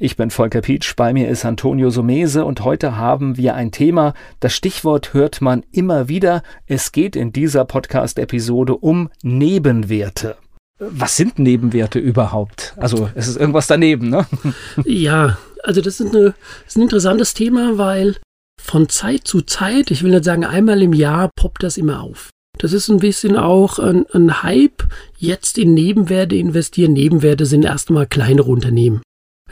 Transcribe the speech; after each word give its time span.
Ich 0.00 0.14
bin 0.14 0.30
Volker 0.30 0.60
Pietsch, 0.60 0.94
bei 0.94 1.12
mir 1.12 1.28
ist 1.28 1.44
Antonio 1.44 1.90
Sumese 1.90 2.44
und 2.44 2.60
heute 2.60 2.96
haben 2.96 3.36
wir 3.36 3.56
ein 3.56 3.72
Thema, 3.72 4.14
das 4.38 4.54
Stichwort 4.54 5.12
hört 5.12 5.40
man 5.40 5.64
immer 5.72 6.06
wieder. 6.06 6.44
Es 6.66 6.92
geht 6.92 7.16
in 7.16 7.32
dieser 7.32 7.64
Podcast-Episode 7.64 8.76
um 8.76 9.10
Nebenwerte. 9.24 10.36
Was 10.78 11.16
sind 11.16 11.40
Nebenwerte 11.40 11.98
überhaupt? 11.98 12.74
Also 12.76 13.10
es 13.16 13.26
ist 13.26 13.38
irgendwas 13.38 13.66
daneben, 13.66 14.08
ne? 14.08 14.24
Ja, 14.84 15.36
also 15.64 15.80
das 15.80 15.98
ist, 15.98 16.14
eine, 16.14 16.26
das 16.62 16.68
ist 16.68 16.76
ein 16.76 16.82
interessantes 16.82 17.34
Thema, 17.34 17.76
weil 17.76 18.14
von 18.62 18.88
Zeit 18.88 19.26
zu 19.26 19.42
Zeit, 19.42 19.90
ich 19.90 20.04
will 20.04 20.12
nicht 20.12 20.22
sagen 20.22 20.44
einmal 20.44 20.80
im 20.80 20.92
Jahr, 20.92 21.28
poppt 21.34 21.64
das 21.64 21.76
immer 21.76 22.02
auf. 22.02 22.30
Das 22.58 22.72
ist 22.72 22.88
ein 22.88 23.00
bisschen 23.00 23.36
auch 23.36 23.80
ein, 23.80 24.06
ein 24.12 24.44
Hype, 24.44 24.84
jetzt 25.16 25.58
in 25.58 25.74
Nebenwerte 25.74 26.36
investieren. 26.36 26.92
Nebenwerte 26.92 27.46
sind 27.46 27.64
erstmal 27.64 28.06
kleinere 28.06 28.48
Unternehmen. 28.48 29.02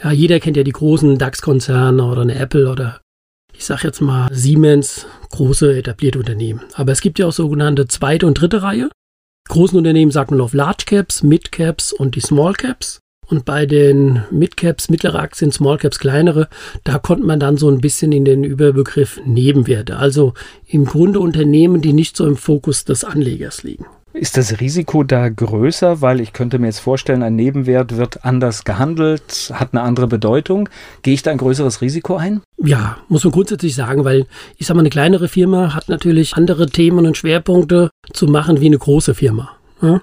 Ja, 0.03 0.13
jeder 0.13 0.41
kennt 0.41 0.57
ja 0.57 0.63
die 0.63 0.73
großen 0.73 1.19
DAX-Konzerne 1.19 2.05
oder 2.05 2.23
eine 2.23 2.35
Apple 2.35 2.71
oder 2.71 3.01
ich 3.57 3.65
sag 3.65 3.85
jetzt 3.85 4.01
mal 4.01 4.29
Siemens, 4.33 5.07
große 5.31 5.79
etablierte 5.79 6.19
Unternehmen. 6.19 6.61
Aber 6.75 6.93
es 6.93 7.01
gibt 7.01 7.19
ja 7.19 7.27
auch 7.27 7.33
sogenannte 7.33 7.89
zweite 7.89 8.27
und 8.27 8.41
dritte 8.41 8.63
Reihe. 8.63 8.91
Großen 9.49 9.79
Unternehmen 9.79 10.11
sagt 10.11 10.31
man 10.31 10.41
auf 10.41 10.53
Large 10.53 10.85
Caps, 10.87 11.23
Mid 11.23 11.53
Caps 11.53 11.93
und 11.93 12.17
die 12.17 12.21
Small 12.21 12.53
Caps. 12.53 13.01
Und 13.29 13.45
bei 13.45 13.67
den 13.67 14.23
Mid 14.31 14.57
Caps, 14.57 14.89
mittlere 14.89 15.19
Aktien, 15.19 15.51
Small 15.51 15.79
Caps, 15.79 15.99
kleinere, 15.99 16.49
da 16.85 16.99
konnte 16.99 17.25
man 17.25 17.41
dann 17.41 17.57
so 17.57 17.69
ein 17.69 17.81
bisschen 17.81 18.13
in 18.13 18.25
den 18.25 18.45
Überbegriff 18.45 19.21
Nebenwerte. 19.25 19.97
Also 19.97 20.35
im 20.67 20.85
Grunde 20.85 21.19
Unternehmen, 21.21 21.81
die 21.81 21.93
nicht 21.93 22.17
so 22.17 22.27
im 22.27 22.37
Fokus 22.37 22.85
des 22.85 23.05
Anlegers 23.05 23.63
liegen. 23.63 23.87
Ist 24.19 24.39
das 24.39 24.61
Risiko 24.61 25.03
da 25.03 25.29
größer? 25.29 26.01
Weil 26.01 26.21
ich 26.21 26.33
könnte 26.33 26.59
mir 26.59 26.69
jetzt 26.69 26.79
vorstellen, 26.79 27.23
ein 27.23 27.37
Nebenwert 27.37 27.99
wird 27.99 28.25
anders 28.25 28.65
gehandelt, 28.65 29.53
hat 29.53 29.69
eine 29.73 29.83
andere 29.83 30.07
Bedeutung. 30.07 30.71
Gehe 31.03 31.13
ich 31.13 31.23
da 31.23 31.31
ein 31.33 31.37
größeres 31.37 31.83
Risiko 31.83 32.17
ein? 32.17 32.41
Ja, 32.57 32.97
muss 33.09 33.25
man 33.25 33.33
grundsätzlich 33.33 33.75
sagen, 33.75 34.05
weil 34.05 34.25
ich 34.57 34.67
sage 34.67 34.77
mal, 34.77 34.83
eine 34.83 34.91
kleinere 34.91 35.29
Firma 35.29 35.75
hat 35.75 35.91
natürlich 35.91 36.35
andere 36.35 36.67
Themen 36.67 37.07
und 37.07 37.19
Schwerpunkte 37.19 37.91
zu 38.15 38.27
machen 38.27 38.63
wie 38.63 38.67
eine 38.67 38.79
große 38.79 39.15
Firma. 39.15 39.56
Ja? 39.83 40.03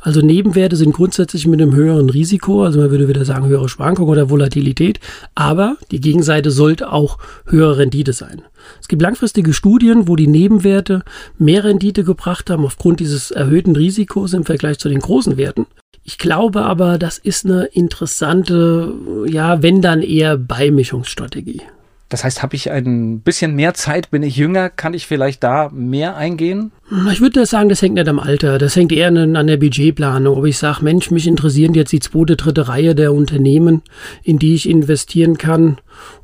Also 0.00 0.20
Nebenwerte 0.20 0.76
sind 0.76 0.92
grundsätzlich 0.92 1.46
mit 1.46 1.60
einem 1.60 1.74
höheren 1.74 2.10
Risiko, 2.10 2.64
also 2.64 2.80
man 2.80 2.90
würde 2.90 3.08
wieder 3.08 3.24
sagen 3.24 3.48
höhere 3.48 3.68
Schwankung 3.68 4.08
oder 4.08 4.30
Volatilität, 4.30 5.00
aber 5.34 5.76
die 5.90 6.00
Gegenseite 6.00 6.50
sollte 6.50 6.92
auch 6.92 7.18
höhere 7.46 7.78
Rendite 7.78 8.12
sein. 8.12 8.42
Es 8.80 8.88
gibt 8.88 9.02
langfristige 9.02 9.52
Studien, 9.52 10.08
wo 10.08 10.16
die 10.16 10.26
Nebenwerte 10.26 11.02
mehr 11.38 11.64
Rendite 11.64 12.04
gebracht 12.04 12.50
haben 12.50 12.64
aufgrund 12.64 13.00
dieses 13.00 13.30
erhöhten 13.30 13.74
Risikos 13.74 14.34
im 14.34 14.44
Vergleich 14.44 14.78
zu 14.78 14.88
den 14.88 15.00
großen 15.00 15.36
Werten. 15.36 15.66
Ich 16.04 16.18
glaube 16.18 16.62
aber, 16.62 16.98
das 16.98 17.18
ist 17.18 17.44
eine 17.44 17.64
interessante, 17.64 18.92
ja, 19.26 19.62
wenn 19.62 19.82
dann 19.82 20.02
eher 20.02 20.36
Beimischungsstrategie. 20.36 21.62
Das 22.08 22.22
heißt, 22.22 22.42
habe 22.42 22.54
ich 22.54 22.70
ein 22.70 23.20
bisschen 23.20 23.56
mehr 23.56 23.74
Zeit, 23.74 24.10
bin 24.10 24.22
ich 24.22 24.36
jünger, 24.36 24.70
kann 24.70 24.94
ich 24.94 25.06
vielleicht 25.06 25.42
da 25.42 25.70
mehr 25.72 26.16
eingehen? 26.16 26.70
Ich 27.10 27.20
würde 27.20 27.44
sagen, 27.46 27.68
das 27.68 27.82
hängt 27.82 27.94
nicht 27.94 28.08
am 28.08 28.20
Alter. 28.20 28.58
Das 28.58 28.76
hängt 28.76 28.92
eher 28.92 29.08
an 29.08 29.46
der 29.46 29.56
Budgetplanung. 29.56 30.38
Ob 30.38 30.44
ich 30.44 30.56
sage, 30.56 30.84
Mensch, 30.84 31.10
mich 31.10 31.26
interessieren 31.26 31.74
jetzt 31.74 31.90
die 31.90 31.98
zweite, 31.98 32.36
dritte 32.36 32.68
Reihe 32.68 32.94
der 32.94 33.12
Unternehmen, 33.12 33.82
in 34.22 34.38
die 34.38 34.54
ich 34.54 34.68
investieren 34.68 35.36
kann 35.36 35.78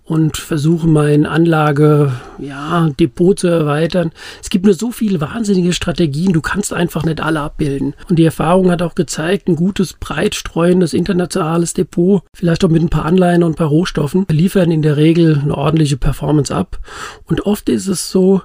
und 0.05 0.37
versuche 0.37 0.87
mein 0.87 1.27
Anlage, 1.27 2.13
ja, 2.39 2.89
Depot 2.99 3.39
zu 3.39 3.49
erweitern. 3.49 4.11
Es 4.43 4.51
gibt 4.51 4.65
nur 4.65 4.75
so 4.75 4.91
viele 4.91 5.21
wahnsinnige 5.21 5.73
Strategien, 5.73 6.33
du 6.33 6.41
kannst 6.41 6.73
einfach 6.73 7.05
nicht 7.05 7.21
alle 7.21 7.41
abbilden. 7.41 7.95
Und 8.09 8.19
die 8.19 8.25
Erfahrung 8.25 8.71
hat 8.71 8.83
auch 8.83 8.95
gezeigt, 8.95 9.49
ein 9.49 9.57
gutes, 9.57 9.95
breit 9.95 10.35
streuendes 10.35 10.93
internationales 10.93 11.75
Depot, 11.75 12.23
vielleicht 12.35 12.65
auch 12.65 12.69
mit 12.69 12.83
ein 12.83 12.91
paar 12.91 13.05
Anleihen 13.05 13.43
und 13.43 13.53
ein 13.53 13.57
paar 13.57 13.69
Rohstoffen, 13.69 14.27
liefern 14.29 14.71
in 14.71 14.83
der 14.83 14.97
Regel 14.97 15.41
eine 15.43 15.57
ordentliche 15.57 15.97
Performance 15.97 16.55
ab. 16.55 16.79
Und 17.25 17.47
oft 17.47 17.69
ist 17.69 17.87
es 17.87 18.11
so, 18.11 18.43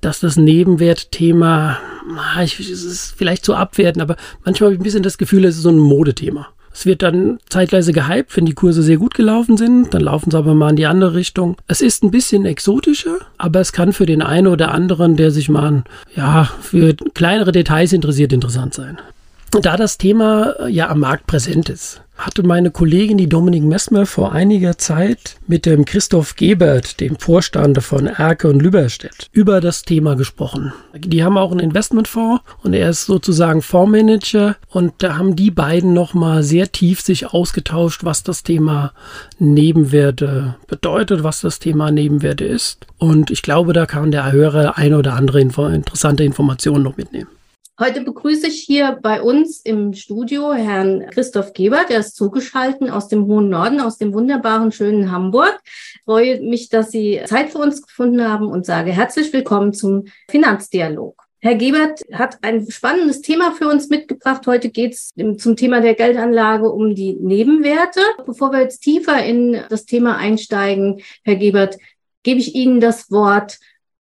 dass 0.00 0.20
das 0.20 0.36
Nebenwertthema, 0.36 1.78
es 2.40 2.58
ist 2.58 3.14
vielleicht 3.16 3.44
zu 3.44 3.54
abwerten, 3.54 4.00
aber 4.00 4.16
manchmal 4.44 4.68
habe 4.68 4.74
ich 4.74 4.80
ein 4.80 4.84
bisschen 4.84 5.02
das 5.02 5.18
Gefühl, 5.18 5.44
es 5.44 5.56
ist 5.56 5.62
so 5.62 5.70
ein 5.70 5.78
Modethema. 5.78 6.48
Es 6.72 6.86
wird 6.86 7.02
dann 7.02 7.38
zeitweise 7.48 7.92
gehypt, 7.92 8.36
wenn 8.36 8.46
die 8.46 8.54
Kurse 8.54 8.82
sehr 8.82 8.96
gut 8.96 9.14
gelaufen 9.14 9.56
sind, 9.56 9.92
dann 9.92 10.02
laufen 10.02 10.30
sie 10.30 10.38
aber 10.38 10.54
mal 10.54 10.70
in 10.70 10.76
die 10.76 10.86
andere 10.86 11.14
Richtung. 11.14 11.56
Es 11.66 11.80
ist 11.80 12.04
ein 12.04 12.10
bisschen 12.10 12.46
exotischer, 12.46 13.18
aber 13.38 13.60
es 13.60 13.72
kann 13.72 13.92
für 13.92 14.06
den 14.06 14.22
einen 14.22 14.46
oder 14.46 14.72
anderen, 14.72 15.16
der 15.16 15.30
sich 15.30 15.48
mal 15.48 15.82
ja, 16.14 16.48
für 16.60 16.94
kleinere 17.14 17.52
Details 17.52 17.92
interessiert, 17.92 18.32
interessant 18.32 18.74
sein. 18.74 18.98
Da 19.50 19.76
das 19.76 19.98
Thema 19.98 20.54
ja 20.68 20.88
am 20.88 21.00
Markt 21.00 21.26
präsent 21.26 21.68
ist, 21.68 22.02
hatte 22.20 22.42
meine 22.42 22.70
Kollegin, 22.70 23.18
die 23.18 23.28
Dominik 23.28 23.64
Messmer, 23.64 24.06
vor 24.06 24.32
einiger 24.32 24.78
Zeit 24.78 25.36
mit 25.46 25.66
dem 25.66 25.84
Christoph 25.84 26.36
Gebert, 26.36 27.00
dem 27.00 27.16
Vorstand 27.16 27.82
von 27.82 28.06
Erke 28.06 28.48
und 28.48 28.60
Lüberstedt, 28.60 29.28
über 29.32 29.60
das 29.60 29.82
Thema 29.82 30.16
gesprochen. 30.16 30.72
Die 30.94 31.24
haben 31.24 31.38
auch 31.38 31.50
einen 31.50 31.60
Investmentfonds 31.60 32.42
und 32.62 32.74
er 32.74 32.90
ist 32.90 33.06
sozusagen 33.06 33.62
Fondsmanager 33.62 34.56
und 34.68 34.92
da 34.98 35.16
haben 35.16 35.34
die 35.34 35.50
beiden 35.50 35.92
nochmal 35.92 36.42
sehr 36.42 36.70
tief 36.70 37.00
sich 37.00 37.32
ausgetauscht, 37.32 38.04
was 38.04 38.22
das 38.22 38.42
Thema 38.42 38.92
Nebenwerte 39.38 40.56
bedeutet, 40.66 41.24
was 41.24 41.40
das 41.40 41.58
Thema 41.58 41.90
Nebenwerte 41.90 42.44
ist. 42.44 42.86
Und 42.98 43.30
ich 43.30 43.42
glaube, 43.42 43.72
da 43.72 43.86
kann 43.86 44.10
der 44.10 44.30
Hörer 44.30 44.76
ein 44.76 44.94
oder 44.94 45.14
andere 45.14 45.40
interessante 45.40 46.24
Informationen 46.24 46.84
noch 46.84 46.96
mitnehmen. 46.96 47.28
Heute 47.80 48.02
begrüße 48.02 48.48
ich 48.48 48.60
hier 48.60 48.98
bei 49.00 49.22
uns 49.22 49.60
im 49.60 49.94
Studio 49.94 50.52
Herrn 50.52 51.06
Christoph 51.12 51.54
Geber, 51.54 51.86
der 51.88 52.00
ist 52.00 52.14
zugeschaltet 52.14 52.90
aus 52.90 53.08
dem 53.08 53.24
hohen 53.24 53.48
Norden, 53.48 53.80
aus 53.80 53.96
dem 53.96 54.12
wunderbaren, 54.12 54.70
schönen 54.70 55.10
Hamburg. 55.10 55.58
Ich 55.64 56.02
freue 56.04 56.42
mich, 56.42 56.68
dass 56.68 56.90
Sie 56.90 57.22
Zeit 57.24 57.48
für 57.48 57.56
uns 57.56 57.80
gefunden 57.80 58.22
haben 58.22 58.48
und 58.48 58.66
sage 58.66 58.92
herzlich 58.92 59.32
willkommen 59.32 59.72
zum 59.72 60.04
Finanzdialog. 60.28 61.22
Herr 61.38 61.54
Gebert 61.54 62.02
hat 62.12 62.36
ein 62.42 62.70
spannendes 62.70 63.22
Thema 63.22 63.52
für 63.52 63.66
uns 63.66 63.88
mitgebracht. 63.88 64.46
Heute 64.46 64.68
geht 64.68 64.92
es 64.92 65.12
zum 65.38 65.56
Thema 65.56 65.80
der 65.80 65.94
Geldanlage 65.94 66.70
um 66.70 66.94
die 66.94 67.14
Nebenwerte. 67.14 68.02
Bevor 68.26 68.52
wir 68.52 68.60
jetzt 68.60 68.80
tiefer 68.80 69.24
in 69.24 69.58
das 69.70 69.86
Thema 69.86 70.18
einsteigen, 70.18 71.00
Herr 71.24 71.36
Gebert, 71.36 71.78
gebe 72.24 72.40
ich 72.40 72.54
Ihnen 72.54 72.80
das 72.80 73.10
Wort 73.10 73.58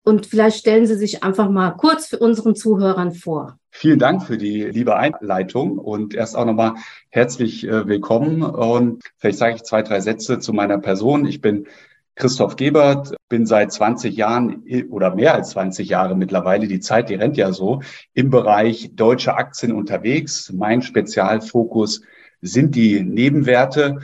und 0.08 0.24
vielleicht 0.24 0.60
stellen 0.60 0.86
Sie 0.86 0.94
sich 0.94 1.22
einfach 1.22 1.50
mal 1.50 1.72
kurz 1.72 2.06
für 2.06 2.18
unseren 2.18 2.56
Zuhörern 2.56 3.12
vor. 3.12 3.57
Vielen 3.80 4.00
Dank 4.00 4.24
für 4.24 4.36
die 4.36 4.64
liebe 4.64 4.96
Einleitung 4.96 5.78
und 5.78 6.12
erst 6.12 6.36
auch 6.36 6.44
nochmal 6.44 6.74
herzlich 7.10 7.64
äh, 7.64 7.86
willkommen. 7.86 8.42
Und 8.42 9.04
vielleicht 9.18 9.38
sage 9.38 9.54
ich 9.54 9.62
zwei, 9.62 9.82
drei 9.82 10.00
Sätze 10.00 10.40
zu 10.40 10.52
meiner 10.52 10.78
Person. 10.78 11.24
Ich 11.26 11.40
bin 11.40 11.68
Christoph 12.16 12.56
Gebert, 12.56 13.14
bin 13.28 13.46
seit 13.46 13.70
20 13.70 14.16
Jahren 14.16 14.64
oder 14.90 15.14
mehr 15.14 15.32
als 15.32 15.50
20 15.50 15.88
Jahre 15.88 16.16
mittlerweile, 16.16 16.66
die 16.66 16.80
Zeit, 16.80 17.08
die 17.08 17.14
rennt 17.14 17.36
ja 17.36 17.52
so, 17.52 17.80
im 18.14 18.30
Bereich 18.30 18.96
deutsche 18.96 19.36
Aktien 19.36 19.70
unterwegs. 19.70 20.52
Mein 20.52 20.82
Spezialfokus 20.82 22.02
sind 22.40 22.74
die 22.74 23.04
Nebenwerte 23.04 24.00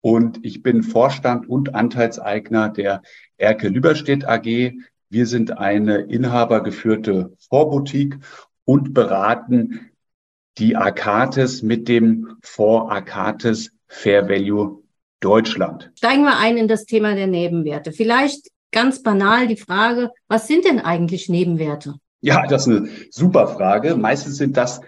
und 0.00 0.44
ich 0.44 0.64
bin 0.64 0.82
Vorstand 0.82 1.48
und 1.48 1.76
Anteilseigner 1.76 2.70
der 2.70 3.02
Erke 3.36 3.68
Lüberstedt 3.68 4.26
AG. 4.26 4.72
Wir 5.10 5.26
sind 5.26 5.58
eine 5.58 5.98
inhabergeführte 5.98 7.36
Vorboutique 7.38 8.18
und 8.64 8.94
beraten 8.94 9.90
die 10.58 10.76
Arcates 10.76 11.62
mit 11.62 11.88
dem 11.88 12.36
Fonds 12.42 12.90
Arcates 12.90 13.70
Fair 13.88 14.28
Value 14.28 14.82
Deutschland. 15.20 15.90
Steigen 15.96 16.24
wir 16.24 16.38
ein 16.38 16.56
in 16.56 16.68
das 16.68 16.84
Thema 16.84 17.14
der 17.14 17.26
Nebenwerte. 17.26 17.92
Vielleicht 17.92 18.48
ganz 18.72 19.02
banal 19.02 19.46
die 19.46 19.56
Frage, 19.56 20.10
was 20.28 20.48
sind 20.48 20.64
denn 20.64 20.80
eigentlich 20.80 21.28
Nebenwerte? 21.28 21.94
Ja, 22.20 22.46
das 22.46 22.66
ist 22.66 22.76
eine 22.76 22.88
super 23.10 23.48
Frage. 23.48 23.96
Meistens 23.96 24.36
sind 24.36 24.56
das 24.56 24.80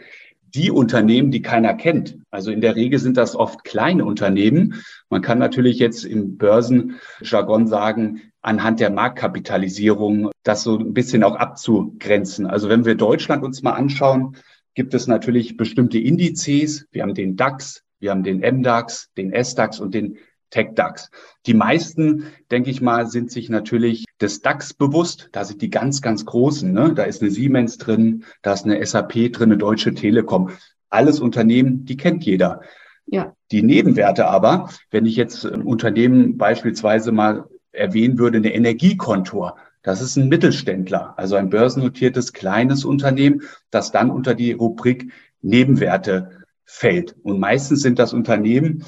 die 0.55 0.71
Unternehmen, 0.71 1.33
die 1.33 1.43
keiner 1.43 1.75
kennt. 1.75 2.19
Also 2.31 2.53
in 2.53 2.61
der 2.61 2.77
Regel 2.77 3.01
sind 3.01 3.17
das 3.17 3.35
oft 3.35 3.65
kleine 3.65 4.05
Unternehmen. 4.05 4.83
Man 5.11 5.21
kann 5.21 5.39
natürlich 5.39 5.79
jetzt 5.81 6.05
im 6.05 6.37
Börsenjargon 6.39 7.67
sagen, 7.67 8.23
anhand 8.45 8.79
der 8.79 8.91
Marktkapitalisierung 8.91 10.31
das 10.43 10.63
so 10.63 10.79
ein 10.79 10.93
bisschen 10.93 11.25
auch 11.25 11.37
abzugrenzen. 11.37 12.47
Also 12.47 12.69
wenn 12.69 12.85
wir 12.85 12.95
Deutschland 12.95 13.43
uns 13.43 13.63
mal 13.63 13.73
anschauen, 13.73 14.37
gibt 14.75 14.93
es 14.93 15.07
natürlich 15.07 15.57
bestimmte 15.57 15.99
Indizes. 15.99 16.87
Wir 16.91 17.03
haben 17.03 17.15
den 17.15 17.37
DAX, 17.37 17.83
wir 18.01 18.11
haben 18.11 18.23
den 18.23 18.41
MDAX, 18.41 19.11
den 19.17 19.33
SDAX 19.33 19.81
und 19.81 19.95
den 19.95 20.19
Tech-DAX. 20.51 21.11
Die 21.47 21.55
meisten, 21.55 22.27
denke 22.51 22.71
ich 22.71 22.83
mal, 22.83 23.07
sind 23.07 23.31
sich 23.31 23.49
natürlich 23.49 24.05
des 24.21 24.43
DAX 24.43 24.75
bewusst. 24.75 25.31
Da 25.33 25.45
sind 25.45 25.63
die 25.63 25.71
ganz, 25.71 26.03
ganz 26.03 26.27
großen. 26.27 26.71
Ne? 26.71 26.93
Da 26.95 27.05
ist 27.05 27.23
eine 27.23 27.31
Siemens 27.31 27.79
drin, 27.79 28.25
da 28.43 28.53
ist 28.53 28.67
eine 28.67 28.85
SAP 28.85 29.33
drin, 29.33 29.53
eine 29.53 29.57
Deutsche 29.57 29.95
Telekom. 29.95 30.51
Alles 30.91 31.19
Unternehmen, 31.19 31.87
die 31.87 31.97
kennt 31.97 32.25
jeder. 32.25 32.61
Ja. 33.07 33.35
Die 33.51 33.63
Nebenwerte 33.63 34.27
aber, 34.27 34.69
wenn 34.91 35.07
ich 35.07 35.17
jetzt 35.17 35.47
ein 35.47 35.63
Unternehmen 35.63 36.37
beispielsweise 36.37 37.11
mal 37.11 37.47
erwähnen 37.75 38.19
würde, 38.19 38.39
eine 38.39 38.55
Energiekontor, 38.55 39.57
das 39.83 40.01
ist 40.01 40.17
ein 40.17 40.29
Mittelständler, 40.29 41.15
also 41.19 41.37
ein 41.37 41.51
börsennotiertes 41.51 42.33
kleines 42.33 42.85
Unternehmen, 42.85 43.43
das 43.71 43.93
dann 43.93 44.11
unter 44.11 44.35
die 44.35 44.53
Rubrik 44.53 45.13
Nebenwerte 45.43 46.31
fällt. 46.65 47.15
Und 47.23 47.39
meistens 47.39 47.83
sind 47.83 47.99
das 47.99 48.15
Unternehmen, 48.15 48.85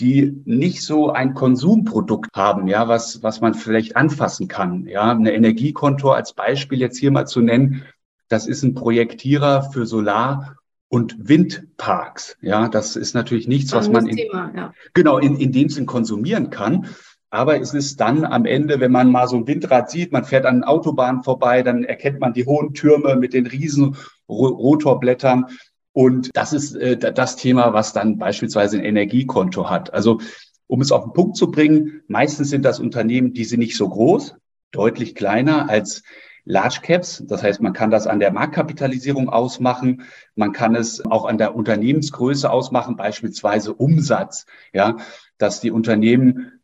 die 0.00 0.40
nicht 0.44 0.82
so 0.82 1.10
ein 1.10 1.34
Konsumprodukt 1.34 2.30
haben, 2.34 2.68
ja, 2.68 2.88
was, 2.88 3.22
was 3.22 3.40
man 3.40 3.54
vielleicht 3.54 3.96
anfassen 3.96 4.48
kann. 4.48 4.86
Ja, 4.86 5.10
eine 5.10 5.32
Energiekontor 5.32 6.16
als 6.16 6.32
Beispiel 6.32 6.78
jetzt 6.78 6.98
hier 6.98 7.10
mal 7.10 7.26
zu 7.26 7.40
nennen. 7.40 7.84
Das 8.28 8.46
ist 8.46 8.62
ein 8.62 8.74
Projektierer 8.74 9.70
für 9.70 9.86
Solar- 9.86 10.56
und 10.88 11.28
Windparks. 11.28 12.36
Ja, 12.40 12.68
das 12.68 12.96
ist 12.96 13.14
natürlich 13.14 13.48
nichts, 13.48 13.72
was 13.72 13.90
man 13.90 14.06
in, 14.06 14.16
Thema, 14.16 14.52
ja. 14.54 14.72
genau 14.94 15.18
in, 15.18 15.36
in 15.36 15.52
dem 15.52 15.68
Sinn 15.68 15.86
konsumieren 15.86 16.50
kann. 16.50 16.86
Aber 17.30 17.60
es 17.60 17.74
ist 17.74 18.00
dann 18.00 18.24
am 18.24 18.46
Ende, 18.46 18.80
wenn 18.80 18.92
man 18.92 19.12
mal 19.12 19.28
so 19.28 19.36
ein 19.36 19.46
Windrad 19.46 19.90
sieht, 19.90 20.12
man 20.12 20.24
fährt 20.24 20.46
an 20.46 20.64
Autobahnen 20.64 21.22
vorbei, 21.22 21.62
dann 21.62 21.84
erkennt 21.84 22.20
man 22.20 22.32
die 22.32 22.46
hohen 22.46 22.72
Türme 22.72 23.16
mit 23.16 23.34
den 23.34 23.46
riesen 23.46 23.96
Rotorblättern. 24.28 25.46
Und 25.92 26.30
das 26.34 26.52
ist 26.52 26.74
äh, 26.74 26.96
das 26.96 27.36
Thema, 27.36 27.72
was 27.72 27.92
dann 27.92 28.18
beispielsweise 28.18 28.78
ein 28.78 28.84
Energiekonto 28.84 29.68
hat. 29.68 29.92
Also 29.92 30.20
um 30.66 30.80
es 30.80 30.92
auf 30.92 31.04
den 31.04 31.12
Punkt 31.12 31.36
zu 31.36 31.50
bringen, 31.50 32.02
meistens 32.08 32.50
sind 32.50 32.64
das 32.64 32.78
Unternehmen, 32.78 33.32
die 33.32 33.44
sind 33.44 33.60
nicht 33.60 33.76
so 33.76 33.88
groß, 33.88 34.36
deutlich 34.70 35.14
kleiner 35.14 35.68
als 35.68 36.02
Large 36.44 36.80
Caps. 36.82 37.24
Das 37.26 37.42
heißt, 37.42 37.60
man 37.60 37.74
kann 37.74 37.90
das 37.90 38.06
an 38.06 38.20
der 38.20 38.32
Marktkapitalisierung 38.32 39.28
ausmachen. 39.28 40.02
Man 40.34 40.52
kann 40.52 40.74
es 40.74 41.04
auch 41.04 41.26
an 41.26 41.36
der 41.36 41.54
Unternehmensgröße 41.54 42.50
ausmachen, 42.50 42.96
beispielsweise 42.96 43.74
Umsatz. 43.74 44.46
Ja, 44.72 44.96
dass 45.36 45.60
die 45.60 45.70
Unternehmen 45.70 46.57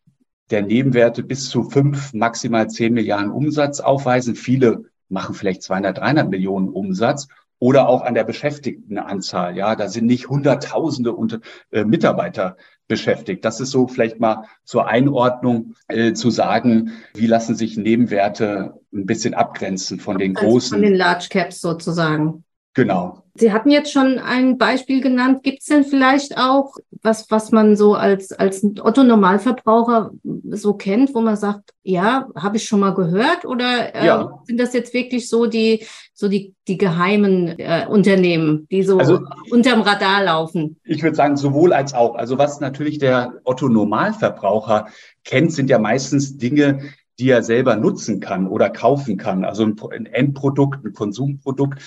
der 0.51 0.63
Nebenwerte 0.63 1.23
bis 1.23 1.49
zu 1.49 1.65
fünf, 1.65 2.13
maximal 2.13 2.69
zehn 2.69 2.95
Milliarden 2.95 3.31
Umsatz 3.31 3.81
aufweisen. 3.81 4.35
Viele 4.35 4.85
machen 5.09 5.35
vielleicht 5.35 5.63
200, 5.63 5.99
300 5.99 6.29
Millionen 6.31 6.69
Umsatz 6.69 7.29
oder 7.59 7.89
auch 7.89 8.03
an 8.03 8.15
der 8.15 8.25
Beschäftigtenanzahl. 8.25 9.57
Ja, 9.57 9.77
da 9.77 9.89
sind 9.89 10.07
nicht 10.07 10.29
Hunderttausende 10.29 11.13
unter, 11.13 11.41
äh, 11.71 11.85
Mitarbeiter 11.85 12.57
beschäftigt. 12.89 13.45
Das 13.45 13.61
ist 13.61 13.71
so 13.71 13.89
vielleicht 13.89 14.21
mal 14.21 14.45
zur 14.65 14.87
Einordnung 14.87 15.75
äh, 15.89 16.13
zu 16.13 16.31
sagen, 16.31 16.93
wie 17.15 17.27
lassen 17.27 17.55
sich 17.55 17.77
Nebenwerte 17.77 18.75
ein 18.93 19.07
bisschen 19.07 19.35
abgrenzen 19.35 19.99
von 20.01 20.19
den 20.19 20.35
großen. 20.35 20.77
Von 20.77 20.83
den 20.83 20.95
Large 20.95 21.29
Caps 21.31 21.61
sozusagen. 21.61 22.45
Genau. 22.75 23.25
Sie 23.37 23.53
hatten 23.53 23.71
jetzt 23.71 23.93
schon 23.93 24.19
ein 24.21 24.59
Beispiel 24.59 25.01
genannt. 25.01 25.43
Gibt 25.43 25.61
es 25.61 25.67
denn 25.67 25.85
vielleicht 25.85 26.37
auch 26.37 26.77
was, 27.03 27.31
was 27.31 27.51
man 27.51 27.77
so 27.77 27.95
als, 27.95 28.33
als 28.33 28.65
Otto-Normalverbraucher 28.65 30.13
so 30.51 30.75
kennt, 30.75 31.15
wo 31.15 31.21
man 31.21 31.37
sagt, 31.37 31.71
ja, 31.83 32.29
habe 32.37 32.57
ich 32.57 32.65
schon 32.65 32.81
mal 32.81 32.95
gehört? 32.95 33.45
Oder 33.45 33.95
äh, 33.95 34.07
ja. 34.07 34.41
sind 34.45 34.61
das 34.61 34.73
jetzt 34.73 34.95
wirklich 34.95 35.29
so 35.29 35.47
die, 35.47 35.85
so 36.15 36.29
die, 36.29 36.55
die 36.69 36.79
geheimen 36.79 37.59
äh, 37.59 37.87
Unternehmen, 37.89 38.69
die 38.71 38.85
so 38.85 38.99
also, 38.99 39.21
unterm 39.51 39.83
Radar 39.83 40.25
laufen? 40.25 40.81
Ich 40.85 41.03
würde 41.03 41.17
sagen, 41.17 41.37
sowohl 41.37 41.73
als 41.73 41.93
auch. 41.93 42.15
Also 42.15 42.39
was 42.39 42.61
natürlich 42.61 42.99
der 42.99 43.35
Otto-Normalverbraucher 43.45 44.87
kennt, 45.25 45.53
sind 45.53 45.71
ja 45.71 45.81
meistens 45.81 46.39
Dinge, 46.39 46.83
die 47.19 47.31
er 47.31 47.43
selber 47.43 47.77
nutzen 47.77 48.21
kann 48.21 48.47
oder 48.49 48.71
kaufen 48.71 49.17
kann. 49.17 49.45
Also 49.45 49.65
ein, 49.65 49.77
ein 49.93 50.07
Endprodukt, 50.07 50.85
ein 50.85 50.93
Konsumprodukt. 50.93 51.81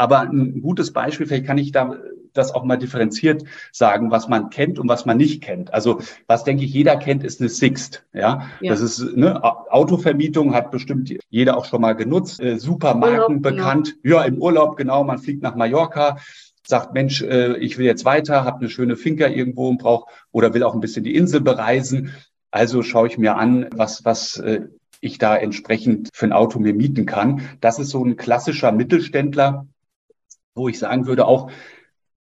Aber 0.00 0.20
ein 0.20 0.62
gutes 0.62 0.94
Beispiel, 0.94 1.26
vielleicht 1.26 1.44
kann 1.44 1.58
ich 1.58 1.72
da 1.72 1.94
das 2.32 2.54
auch 2.54 2.64
mal 2.64 2.78
differenziert 2.78 3.44
sagen, 3.70 4.10
was 4.10 4.28
man 4.28 4.48
kennt 4.48 4.78
und 4.78 4.88
was 4.88 5.04
man 5.04 5.18
nicht 5.18 5.42
kennt. 5.42 5.74
Also 5.74 6.00
was 6.26 6.42
denke 6.42 6.64
ich 6.64 6.72
jeder 6.72 6.96
kennt, 6.96 7.22
ist 7.22 7.40
eine 7.40 7.50
Sixt. 7.50 8.06
Ja, 8.14 8.46
ja. 8.62 8.72
das 8.72 8.80
ist 8.80 9.02
eine 9.14 9.44
Autovermietung 9.44 10.54
hat 10.54 10.70
bestimmt 10.70 11.12
jeder 11.28 11.58
auch 11.58 11.66
schon 11.66 11.82
mal 11.82 11.92
genutzt. 11.92 12.40
Äh, 12.40 12.58
Supermarken 12.58 13.42
genau. 13.42 13.56
bekannt. 13.56 13.96
Genau. 14.02 14.16
Ja, 14.16 14.24
im 14.24 14.40
Urlaub 14.40 14.78
genau. 14.78 15.04
Man 15.04 15.18
fliegt 15.18 15.42
nach 15.42 15.54
Mallorca 15.54 16.16
sagt, 16.66 16.94
Mensch, 16.94 17.20
äh, 17.20 17.58
ich 17.58 17.76
will 17.76 17.84
jetzt 17.84 18.06
weiter, 18.06 18.44
habe 18.44 18.60
eine 18.60 18.70
schöne 18.70 18.96
Finca 18.96 19.26
irgendwo 19.26 19.68
und 19.68 19.76
brauche 19.76 20.10
oder 20.32 20.54
will 20.54 20.62
auch 20.62 20.72
ein 20.72 20.80
bisschen 20.80 21.04
die 21.04 21.14
Insel 21.14 21.42
bereisen. 21.42 22.14
Also 22.50 22.82
schaue 22.82 23.08
ich 23.08 23.18
mir 23.18 23.36
an, 23.36 23.68
was, 23.74 24.06
was 24.06 24.38
äh, 24.38 24.62
ich 25.02 25.18
da 25.18 25.36
entsprechend 25.36 26.08
für 26.14 26.24
ein 26.24 26.32
Auto 26.32 26.58
mir 26.58 26.72
mieten 26.72 27.04
kann. 27.04 27.42
Das 27.60 27.78
ist 27.78 27.90
so 27.90 28.02
ein 28.02 28.16
klassischer 28.16 28.72
Mittelständler, 28.72 29.66
wo 30.60 30.68
ich 30.68 30.78
sagen 30.78 31.06
würde, 31.06 31.26
auch 31.26 31.50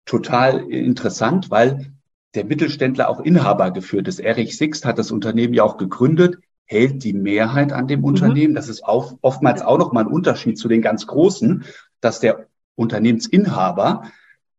total 0.06 0.60
interessant, 0.72 1.51
weil 1.51 1.94
der 2.33 2.45
Mittelständler 2.45 3.10
auch 3.10 3.19
Inhaber 3.19 3.72
geführt 3.72 4.07
ist. 4.07 4.19
Erich 4.19 4.57
Sixt 4.57 4.86
hat 4.86 4.98
das 4.98 5.12
Unternehmen 5.12 5.54
ja 5.54 5.63
auch 5.63 5.78
gegründet, 5.78 6.38
hält 6.66 7.04
die 7.04 7.13
Mehrheit 7.13 7.74
an 7.74 7.88
dem 7.88 8.00
mhm. 8.00 8.06
Unternehmen. 8.06 8.56
Das 8.56 8.69
ist 8.69 8.83
auch 8.83 9.18
oftmals 9.22 9.62
auch 9.62 9.78
noch 9.78 9.92
mal 9.92 10.06
ein 10.06 10.12
Unterschied 10.12 10.57
zu 10.57 10.68
den 10.68 10.81
ganz 10.81 11.07
Großen, 11.07 11.66
dass 12.00 12.19
der 12.19 12.48
Unternehmensinhaber 12.75 14.04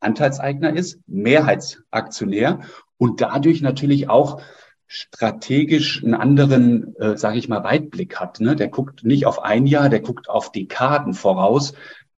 Anteilseigner 0.00 0.74
ist, 0.74 1.00
Mehrheitsaktionär 1.06 2.60
und 2.98 3.20
dadurch 3.20 3.62
natürlich 3.62 4.10
auch 4.10 4.42
strategisch 4.86 6.04
einen 6.04 6.14
anderen, 6.14 6.94
äh, 6.96 7.16
sage 7.16 7.38
ich 7.38 7.48
mal, 7.48 7.64
Weitblick 7.64 8.20
hat. 8.20 8.40
Ne? 8.40 8.56
Der 8.56 8.68
guckt 8.68 9.04
nicht 9.04 9.24
auf 9.24 9.42
ein 9.42 9.66
Jahr, 9.66 9.88
der 9.88 10.00
guckt 10.00 10.28
auf 10.28 10.52
Dekaden 10.52 11.14
voraus 11.14 11.72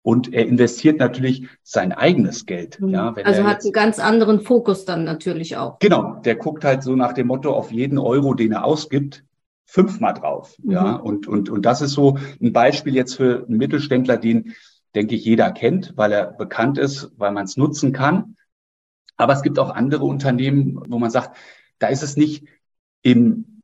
und 0.04 0.34
er 0.34 0.46
investiert 0.46 1.00
natürlich 1.00 1.48
sein 1.64 1.94
eigenes 1.94 2.46
Geld. 2.46 2.80
Mhm. 2.80 2.90
Ja, 2.90 3.16
also 3.24 3.44
hat 3.46 3.64
einen 3.64 3.72
ganz 3.72 4.00
anderen 4.00 4.42
Fokus 4.42 4.86
dann 4.86 5.06
natürlich 5.06 5.58
auch. 5.58 5.80
Genau, 5.80 6.16
der 6.24 6.36
guckt 6.36 6.64
halt 6.64 6.84
so 6.84 6.96
nach 6.96 7.14
dem 7.14 7.28
Motto 7.28 7.54
auf 7.54 7.72
jeden 7.72 7.98
Euro, 7.98 8.34
den 8.34 8.52
er 8.52 8.66
ausgibt, 8.66 9.24
fünfmal 9.66 10.14
drauf. 10.14 10.56
Mhm. 10.62 10.72
Ja, 10.72 10.96
und, 10.96 11.28
und, 11.28 11.50
und 11.50 11.66
das 11.66 11.82
ist 11.82 11.94
so 11.94 12.18
ein 12.42 12.54
Beispiel 12.54 12.94
jetzt 12.94 13.16
für 13.16 13.46
einen 13.48 13.58
Mittelständler, 13.58 14.18
den, 14.18 14.54
denke 14.94 15.16
ich, 15.16 15.26
jeder 15.26 15.52
kennt, 15.52 15.94
weil 15.96 16.12
er 16.12 16.34
bekannt 16.34 16.78
ist, 16.78 17.12
weil 17.18 17.32
man 17.32 17.46
es 17.46 17.58
nutzen 17.58 17.94
kann. 17.94 18.36
Aber 19.16 19.34
es 19.34 19.42
gibt 19.42 19.58
auch 19.58 19.70
andere 19.70 20.04
Unternehmen, 20.04 20.84
wo 20.88 21.00
man 21.00 21.12
sagt, 21.12 21.38
da 21.80 21.88
ist 21.88 22.04
es 22.04 22.18
nicht 22.18 22.46
im 23.02 23.62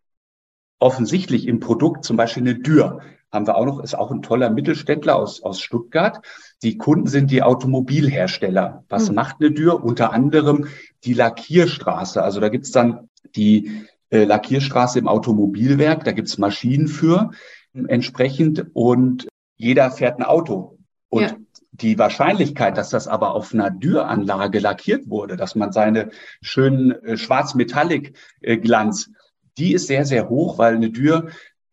offensichtlich 0.81 1.45
im 1.45 1.59
Produkt, 1.59 2.05
zum 2.05 2.15
Beispiel 2.15 2.43
eine 2.43 2.55
Dürr 2.55 3.01
haben 3.31 3.47
wir 3.47 3.55
auch 3.55 3.65
noch, 3.65 3.79
ist 3.83 3.95
auch 3.95 4.11
ein 4.11 4.21
toller 4.21 4.49
Mittelständler 4.49 5.15
aus, 5.15 5.43
aus 5.43 5.61
Stuttgart. 5.61 6.19
Die 6.63 6.77
Kunden 6.77 7.07
sind 7.07 7.31
die 7.31 7.43
Automobilhersteller. 7.43 8.83
Was 8.89 9.09
mhm. 9.09 9.15
macht 9.15 9.37
eine 9.39 9.53
Tür? 9.53 9.83
Unter 9.83 10.11
anderem 10.11 10.67
die 11.03 11.13
Lackierstraße. 11.13 12.21
Also 12.23 12.39
da 12.39 12.49
gibt's 12.49 12.71
dann 12.71 13.09
die 13.35 13.85
äh, 14.09 14.23
Lackierstraße 14.23 14.99
im 14.99 15.07
Automobilwerk, 15.07 16.03
da 16.03 16.11
gibt's 16.11 16.37
Maschinen 16.37 16.87
für 16.87 17.31
äh, 17.73 17.83
entsprechend 17.87 18.65
und 18.73 19.27
jeder 19.55 19.91
fährt 19.91 20.17
ein 20.19 20.23
Auto. 20.23 20.77
Und 21.09 21.21
ja. 21.21 21.35
die 21.71 21.97
Wahrscheinlichkeit, 21.97 22.77
dass 22.77 22.89
das 22.89 23.07
aber 23.07 23.33
auf 23.35 23.53
einer 23.53 23.69
Düranlage 23.69 24.59
lackiert 24.59 25.09
wurde, 25.09 25.37
dass 25.37 25.55
man 25.55 25.71
seine 25.71 26.09
schönen 26.41 26.91
äh, 27.03 27.17
schwarz-metallic-Glanz, 27.17 29.07
äh, 29.07 29.11
die 29.57 29.73
ist 29.73 29.87
sehr, 29.87 30.05
sehr 30.05 30.29
hoch, 30.29 30.57
weil 30.57 30.75
eine 30.75 30.89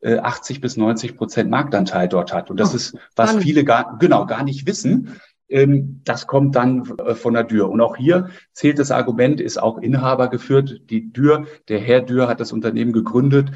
Tür 0.07 0.25
80 0.25 0.57
äh, 0.57 0.61
bis 0.61 0.77
90 0.77 1.17
Prozent 1.17 1.51
Marktanteil 1.51 2.09
dort 2.09 2.33
hat. 2.33 2.51
Und 2.51 2.61
das 2.61 2.73
oh, 2.73 2.77
ist, 2.77 2.97
was 3.15 3.31
spannend. 3.31 3.45
viele 3.45 3.65
gar, 3.65 3.99
genau, 3.99 4.27
gar 4.27 4.45
nicht 4.45 4.67
wissen. 4.67 5.21
Ähm, 5.49 6.01
das 6.05 6.27
kommt 6.27 6.57
dann 6.57 6.91
äh, 6.99 7.15
von 7.15 7.35
der 7.35 7.45
Dürr. 7.45 7.69
Und 7.69 7.81
auch 7.81 7.97
hier 7.97 8.31
zählt 8.53 8.79
das 8.79 8.91
Argument, 8.91 9.41
ist 9.41 9.59
auch 9.59 9.79
Inhaber 9.79 10.29
geführt. 10.29 10.81
Die 10.91 11.13
Dürr, 11.13 11.47
der 11.69 11.79
Herr 11.79 12.01
Dürr 12.01 12.29
hat 12.29 12.41
das 12.41 12.53
Unternehmen 12.53 12.93
gegründet 12.93 13.51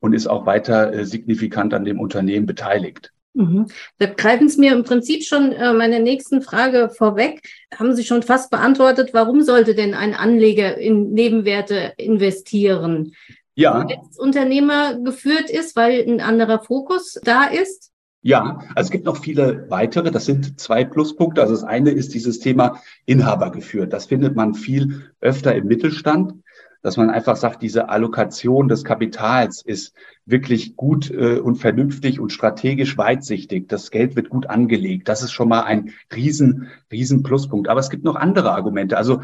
und 0.00 0.12
ist 0.12 0.26
auch 0.26 0.46
weiter 0.46 0.92
äh, 0.92 1.04
signifikant 1.04 1.74
an 1.74 1.84
dem 1.84 2.00
Unternehmen 2.00 2.46
beteiligt. 2.46 3.12
Mhm. 3.34 3.66
Da 3.98 4.06
greifen 4.06 4.48
Sie 4.48 4.58
mir 4.58 4.72
im 4.72 4.82
Prinzip 4.82 5.22
schon 5.22 5.52
äh, 5.52 5.72
meine 5.74 6.00
nächsten 6.00 6.40
Frage 6.40 6.88
vorweg. 6.88 7.42
Haben 7.74 7.94
Sie 7.94 8.02
schon 8.02 8.22
fast 8.22 8.50
beantwortet, 8.50 9.10
warum 9.12 9.42
sollte 9.42 9.74
denn 9.74 9.92
ein 9.92 10.14
Anleger 10.14 10.78
in 10.78 11.12
Nebenwerte 11.12 11.92
investieren? 11.98 13.12
Ja. 13.56 13.86
als 13.86 14.18
Unternehmer 14.18 14.98
geführt 15.00 15.50
ist, 15.50 15.74
weil 15.76 16.04
ein 16.06 16.20
anderer 16.20 16.60
Fokus 16.60 17.18
da 17.24 17.44
ist? 17.44 17.90
Ja, 18.22 18.58
also 18.74 18.88
es 18.88 18.90
gibt 18.90 19.04
noch 19.04 19.18
viele 19.18 19.70
weitere. 19.70 20.10
Das 20.10 20.24
sind 20.24 20.58
zwei 20.60 20.84
Pluspunkte. 20.84 21.40
Also 21.40 21.54
das 21.54 21.64
eine 21.64 21.90
ist 21.90 22.12
dieses 22.12 22.40
Thema 22.40 22.80
Inhaber 23.04 23.50
geführt. 23.50 23.92
Das 23.92 24.06
findet 24.06 24.34
man 24.34 24.54
viel 24.54 25.12
öfter 25.20 25.54
im 25.54 25.66
Mittelstand, 25.66 26.34
dass 26.82 26.96
man 26.96 27.08
einfach 27.08 27.36
sagt, 27.36 27.62
diese 27.62 27.88
Allokation 27.88 28.66
des 28.68 28.84
Kapitals 28.84 29.62
ist 29.64 29.94
wirklich 30.24 30.74
gut 30.74 31.10
äh, 31.10 31.38
und 31.38 31.56
vernünftig 31.56 32.18
und 32.18 32.32
strategisch 32.32 32.98
weitsichtig. 32.98 33.68
Das 33.68 33.92
Geld 33.92 34.16
wird 34.16 34.28
gut 34.28 34.48
angelegt. 34.48 35.08
Das 35.08 35.22
ist 35.22 35.32
schon 35.32 35.48
mal 35.48 35.62
ein 35.62 35.92
riesen, 36.14 36.68
riesen 36.90 37.22
Pluspunkt. 37.22 37.68
Aber 37.68 37.80
es 37.80 37.90
gibt 37.90 38.02
noch 38.02 38.16
andere 38.16 38.50
Argumente. 38.50 38.96
Also 38.96 39.22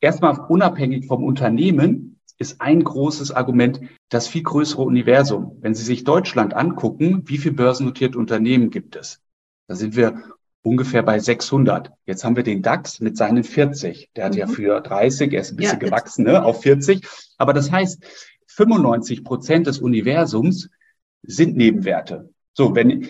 erstmal 0.00 0.38
unabhängig 0.48 1.06
vom 1.06 1.22
Unternehmen 1.22 2.15
ist 2.38 2.60
ein 2.60 2.84
großes 2.84 3.32
Argument 3.32 3.80
das 4.08 4.28
viel 4.28 4.42
größere 4.42 4.82
Universum. 4.82 5.56
Wenn 5.60 5.74
Sie 5.74 5.84
sich 5.84 6.04
Deutschland 6.04 6.54
angucken, 6.54 7.22
wie 7.26 7.38
viele 7.38 7.54
börsennotierte 7.54 8.18
Unternehmen 8.18 8.70
gibt 8.70 8.96
es? 8.96 9.20
Da 9.68 9.74
sind 9.74 9.96
wir 9.96 10.22
ungefähr 10.62 11.02
bei 11.02 11.18
600. 11.18 11.92
Jetzt 12.04 12.24
haben 12.24 12.36
wir 12.36 12.42
den 12.42 12.62
DAX 12.62 13.00
mit 13.00 13.16
seinen 13.16 13.44
40. 13.44 14.10
Der 14.16 14.26
hat 14.26 14.32
mhm. 14.32 14.38
ja 14.38 14.46
für 14.46 14.80
30, 14.80 15.32
er 15.32 15.40
ist 15.40 15.52
ein 15.52 15.56
bisschen 15.56 15.80
ja, 15.80 15.86
gewachsen, 15.86 16.24
ne, 16.24 16.44
auf 16.44 16.62
40. 16.62 17.06
Aber 17.38 17.52
das 17.52 17.70
heißt, 17.70 18.02
95 18.48 19.24
Prozent 19.24 19.66
des 19.66 19.78
Universums 19.78 20.70
sind 21.22 21.56
Nebenwerte. 21.56 22.30
So, 22.52 22.74
wenn 22.74 23.08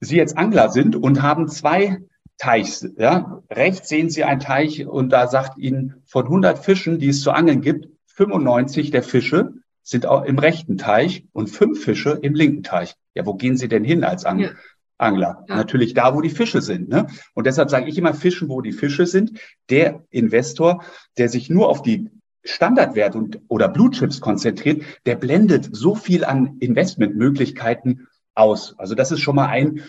Sie 0.00 0.16
jetzt 0.16 0.38
Angler 0.38 0.70
sind 0.70 0.96
und 0.96 1.20
haben 1.20 1.48
zwei 1.48 1.98
Teichs, 2.38 2.88
ja, 2.96 3.42
rechts 3.50 3.90
sehen 3.90 4.08
Sie 4.08 4.24
einen 4.24 4.40
Teich 4.40 4.86
und 4.86 5.10
da 5.10 5.26
sagt 5.26 5.58
Ihnen 5.58 6.02
von 6.06 6.24
100 6.24 6.58
Fischen, 6.58 6.98
die 6.98 7.08
es 7.08 7.20
zu 7.20 7.32
angeln 7.32 7.60
gibt, 7.60 7.88
95 8.20 8.90
der 8.90 9.02
Fische 9.02 9.54
sind 9.82 10.04
auch 10.04 10.24
im 10.24 10.38
rechten 10.38 10.76
Teich 10.76 11.24
und 11.32 11.48
fünf 11.48 11.82
Fische 11.82 12.18
im 12.20 12.34
linken 12.34 12.62
Teich. 12.62 12.94
Ja, 13.14 13.24
wo 13.24 13.32
gehen 13.32 13.56
Sie 13.56 13.66
denn 13.66 13.82
hin 13.82 14.04
als 14.04 14.26
Angler? 14.26 14.50
Ja. 14.50 14.56
Angler. 14.98 15.44
Ja. 15.48 15.56
Natürlich 15.56 15.94
da, 15.94 16.14
wo 16.14 16.20
die 16.20 16.28
Fische 16.28 16.60
sind. 16.60 16.90
Ne? 16.90 17.06
Und 17.32 17.46
deshalb 17.46 17.70
sage 17.70 17.88
ich 17.88 17.96
immer 17.96 18.12
Fischen, 18.12 18.50
wo 18.50 18.60
die 18.60 18.72
Fische 18.72 19.06
sind. 19.06 19.40
Der 19.70 20.04
Investor, 20.10 20.84
der 21.16 21.30
sich 21.30 21.48
nur 21.48 21.70
auf 21.70 21.80
die 21.80 22.10
Standardwerte 22.44 23.16
und, 23.16 23.40
oder 23.48 23.68
Blue 23.68 23.90
Chips 23.90 24.20
konzentriert, 24.20 24.82
der 25.06 25.16
blendet 25.16 25.70
so 25.72 25.94
viel 25.94 26.26
an 26.26 26.58
Investmentmöglichkeiten 26.60 28.06
aus. 28.34 28.74
Also 28.78 28.94
das 28.94 29.12
ist 29.12 29.20
schon 29.20 29.36
mal 29.36 29.48
ein 29.48 29.80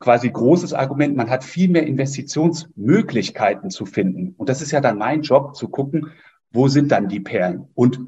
quasi 0.00 0.30
großes 0.30 0.72
Argument. 0.72 1.16
Man 1.16 1.28
hat 1.28 1.44
viel 1.44 1.68
mehr 1.68 1.86
Investitionsmöglichkeiten 1.86 3.68
zu 3.68 3.84
finden. 3.84 4.34
Und 4.38 4.48
das 4.48 4.62
ist 4.62 4.70
ja 4.70 4.80
dann 4.80 4.96
mein 4.96 5.20
Job, 5.20 5.54
zu 5.54 5.68
gucken, 5.68 6.12
wo 6.54 6.68
sind 6.68 6.92
dann 6.92 7.08
die 7.08 7.20
Perlen? 7.20 7.68
Und 7.74 8.00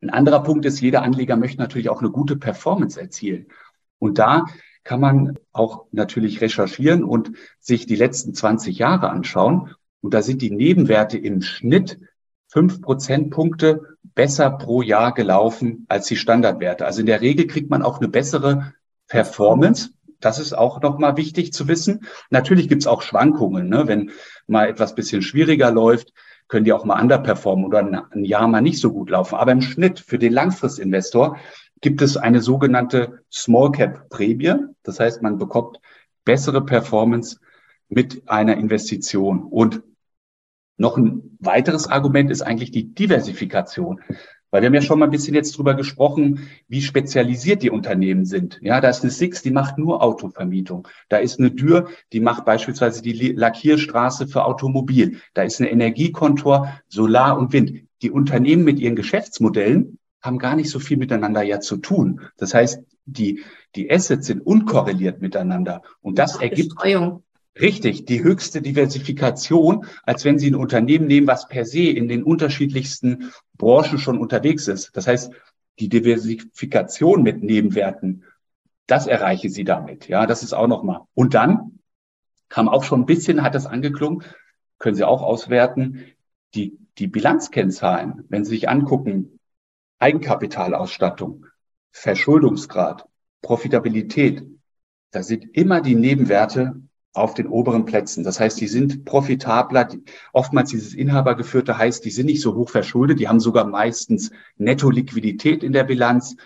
ein 0.00 0.10
anderer 0.10 0.42
Punkt 0.42 0.64
ist, 0.64 0.80
jeder 0.80 1.02
Anleger 1.02 1.36
möchte 1.36 1.58
natürlich 1.58 1.90
auch 1.90 2.00
eine 2.00 2.10
gute 2.10 2.36
Performance 2.36 3.00
erzielen. 3.00 3.46
Und 3.98 4.18
da 4.18 4.44
kann 4.84 5.00
man 5.00 5.38
auch 5.52 5.86
natürlich 5.92 6.40
recherchieren 6.40 7.04
und 7.04 7.32
sich 7.58 7.86
die 7.86 7.96
letzten 7.96 8.34
20 8.34 8.78
Jahre 8.78 9.10
anschauen. 9.10 9.74
Und 10.00 10.14
da 10.14 10.22
sind 10.22 10.42
die 10.42 10.50
Nebenwerte 10.50 11.18
im 11.18 11.42
Schnitt 11.42 11.98
fünf 12.48 12.80
Prozentpunkte 12.82 13.96
besser 14.14 14.50
pro 14.50 14.82
Jahr 14.82 15.12
gelaufen 15.12 15.86
als 15.88 16.06
die 16.06 16.16
Standardwerte. 16.16 16.86
Also 16.86 17.00
in 17.00 17.06
der 17.06 17.22
Regel 17.22 17.46
kriegt 17.46 17.70
man 17.70 17.82
auch 17.82 17.98
eine 17.98 18.08
bessere 18.08 18.74
Performance. 19.08 19.90
Das 20.20 20.38
ist 20.38 20.52
auch 20.52 20.80
nochmal 20.80 21.16
wichtig 21.16 21.52
zu 21.52 21.66
wissen. 21.66 22.06
Natürlich 22.30 22.68
gibt 22.68 22.82
es 22.82 22.86
auch 22.86 23.02
Schwankungen. 23.02 23.68
Ne? 23.68 23.88
Wenn 23.88 24.12
mal 24.46 24.68
etwas 24.68 24.94
bisschen 24.94 25.22
schwieriger 25.22 25.72
läuft, 25.72 26.12
können 26.48 26.64
die 26.64 26.72
auch 26.72 26.84
mal 26.84 27.00
underperformen 27.00 27.64
oder 27.64 27.80
ein 27.80 28.24
Jahr 28.24 28.46
mal 28.48 28.60
nicht 28.60 28.80
so 28.80 28.92
gut 28.92 29.10
laufen. 29.10 29.36
Aber 29.36 29.52
im 29.52 29.62
Schnitt 29.62 30.00
für 30.00 30.18
den 30.18 30.32
Langfristinvestor 30.32 31.38
gibt 31.80 32.02
es 32.02 32.16
eine 32.16 32.40
sogenannte 32.40 33.20
Small 33.32 33.72
Cap 33.72 34.08
Prämie. 34.10 34.54
Das 34.82 35.00
heißt, 35.00 35.22
man 35.22 35.38
bekommt 35.38 35.80
bessere 36.24 36.64
Performance 36.64 37.38
mit 37.88 38.28
einer 38.28 38.56
Investition. 38.56 39.42
Und 39.42 39.82
noch 40.76 40.96
ein 40.96 41.36
weiteres 41.40 41.86
Argument 41.86 42.30
ist 42.30 42.42
eigentlich 42.42 42.70
die 42.70 42.94
Diversifikation. 42.94 44.00
Weil 44.54 44.62
wir 44.62 44.68
haben 44.68 44.74
ja 44.74 44.82
schon 44.82 45.00
mal 45.00 45.06
ein 45.06 45.10
bisschen 45.10 45.34
jetzt 45.34 45.58
drüber 45.58 45.74
gesprochen, 45.74 46.48
wie 46.68 46.80
spezialisiert 46.80 47.64
die 47.64 47.70
Unternehmen 47.70 48.24
sind. 48.24 48.60
Ja, 48.62 48.80
da 48.80 48.88
ist 48.88 49.02
eine 49.02 49.10
Six, 49.10 49.42
die 49.42 49.50
macht 49.50 49.78
nur 49.78 50.00
Autovermietung. 50.00 50.86
Da 51.08 51.16
ist 51.16 51.40
eine 51.40 51.50
Dürr, 51.50 51.88
die 52.12 52.20
macht 52.20 52.44
beispielsweise 52.44 53.02
die 53.02 53.32
Lackierstraße 53.32 54.28
für 54.28 54.44
Automobil. 54.44 55.18
Da 55.32 55.42
ist 55.42 55.60
eine 55.60 55.72
Energiekontor, 55.72 56.68
Solar 56.86 57.36
und 57.36 57.52
Wind. 57.52 57.88
Die 58.00 58.12
Unternehmen 58.12 58.62
mit 58.62 58.78
ihren 58.78 58.94
Geschäftsmodellen 58.94 59.98
haben 60.22 60.38
gar 60.38 60.54
nicht 60.54 60.70
so 60.70 60.78
viel 60.78 60.98
miteinander 60.98 61.42
ja 61.42 61.58
zu 61.58 61.78
tun. 61.78 62.20
Das 62.36 62.54
heißt, 62.54 62.80
die, 63.06 63.42
die 63.74 63.90
Assets 63.90 64.28
sind 64.28 64.40
unkorreliert 64.40 65.20
miteinander. 65.20 65.82
Und 66.00 66.20
das 66.20 66.36
ergibt, 66.36 66.74
Streuung. 66.74 67.24
Richtig, 67.60 68.04
die 68.04 68.24
höchste 68.24 68.62
Diversifikation, 68.62 69.86
als 70.02 70.24
wenn 70.24 70.38
Sie 70.38 70.50
ein 70.50 70.56
Unternehmen 70.56 71.06
nehmen, 71.06 71.28
was 71.28 71.46
per 71.46 71.64
se 71.64 71.84
in 71.84 72.08
den 72.08 72.24
unterschiedlichsten 72.24 73.32
Branchen 73.56 73.98
schon 73.98 74.18
unterwegs 74.18 74.66
ist. 74.66 74.96
Das 74.96 75.06
heißt, 75.06 75.32
die 75.78 75.88
Diversifikation 75.88 77.22
mit 77.22 77.42
Nebenwerten, 77.42 78.24
das 78.86 79.06
erreiche 79.06 79.50
Sie 79.50 79.64
damit. 79.64 80.08
Ja, 80.08 80.26
das 80.26 80.42
ist 80.42 80.52
auch 80.52 80.66
nochmal. 80.66 81.02
Und 81.14 81.34
dann 81.34 81.78
kam 82.48 82.68
auch 82.68 82.82
schon 82.82 83.02
ein 83.02 83.06
bisschen, 83.06 83.42
hat 83.42 83.54
das 83.54 83.66
angeklungen, 83.66 84.24
können 84.78 84.96
Sie 84.96 85.04
auch 85.04 85.22
auswerten, 85.22 86.04
die, 86.54 86.76
die 86.98 87.06
Bilanzkennzahlen, 87.06 88.24
wenn 88.28 88.44
Sie 88.44 88.50
sich 88.50 88.68
angucken, 88.68 89.38
Eigenkapitalausstattung, 90.00 91.46
Verschuldungsgrad, 91.92 93.06
Profitabilität, 93.42 94.44
da 95.12 95.22
sind 95.22 95.56
immer 95.56 95.80
die 95.80 95.94
Nebenwerte 95.94 96.82
auf 97.14 97.34
den 97.34 97.46
oberen 97.46 97.84
Plätzen. 97.84 98.24
Das 98.24 98.40
heißt, 98.40 98.60
die 98.60 98.66
sind 98.66 99.04
profitabler. 99.04 99.88
Oftmals 100.32 100.70
dieses 100.70 100.94
Inhabergeführte 100.94 101.78
heißt, 101.78 102.04
die 102.04 102.10
sind 102.10 102.26
nicht 102.26 102.42
so 102.42 102.54
hoch 102.54 102.68
verschuldet. 102.68 103.20
Die 103.20 103.28
haben 103.28 103.40
sogar 103.40 103.64
meistens 103.64 104.32
Netto-Liquidität 104.56 105.62
in 105.62 105.72
der 105.72 105.84
Bilanz, 105.84 106.36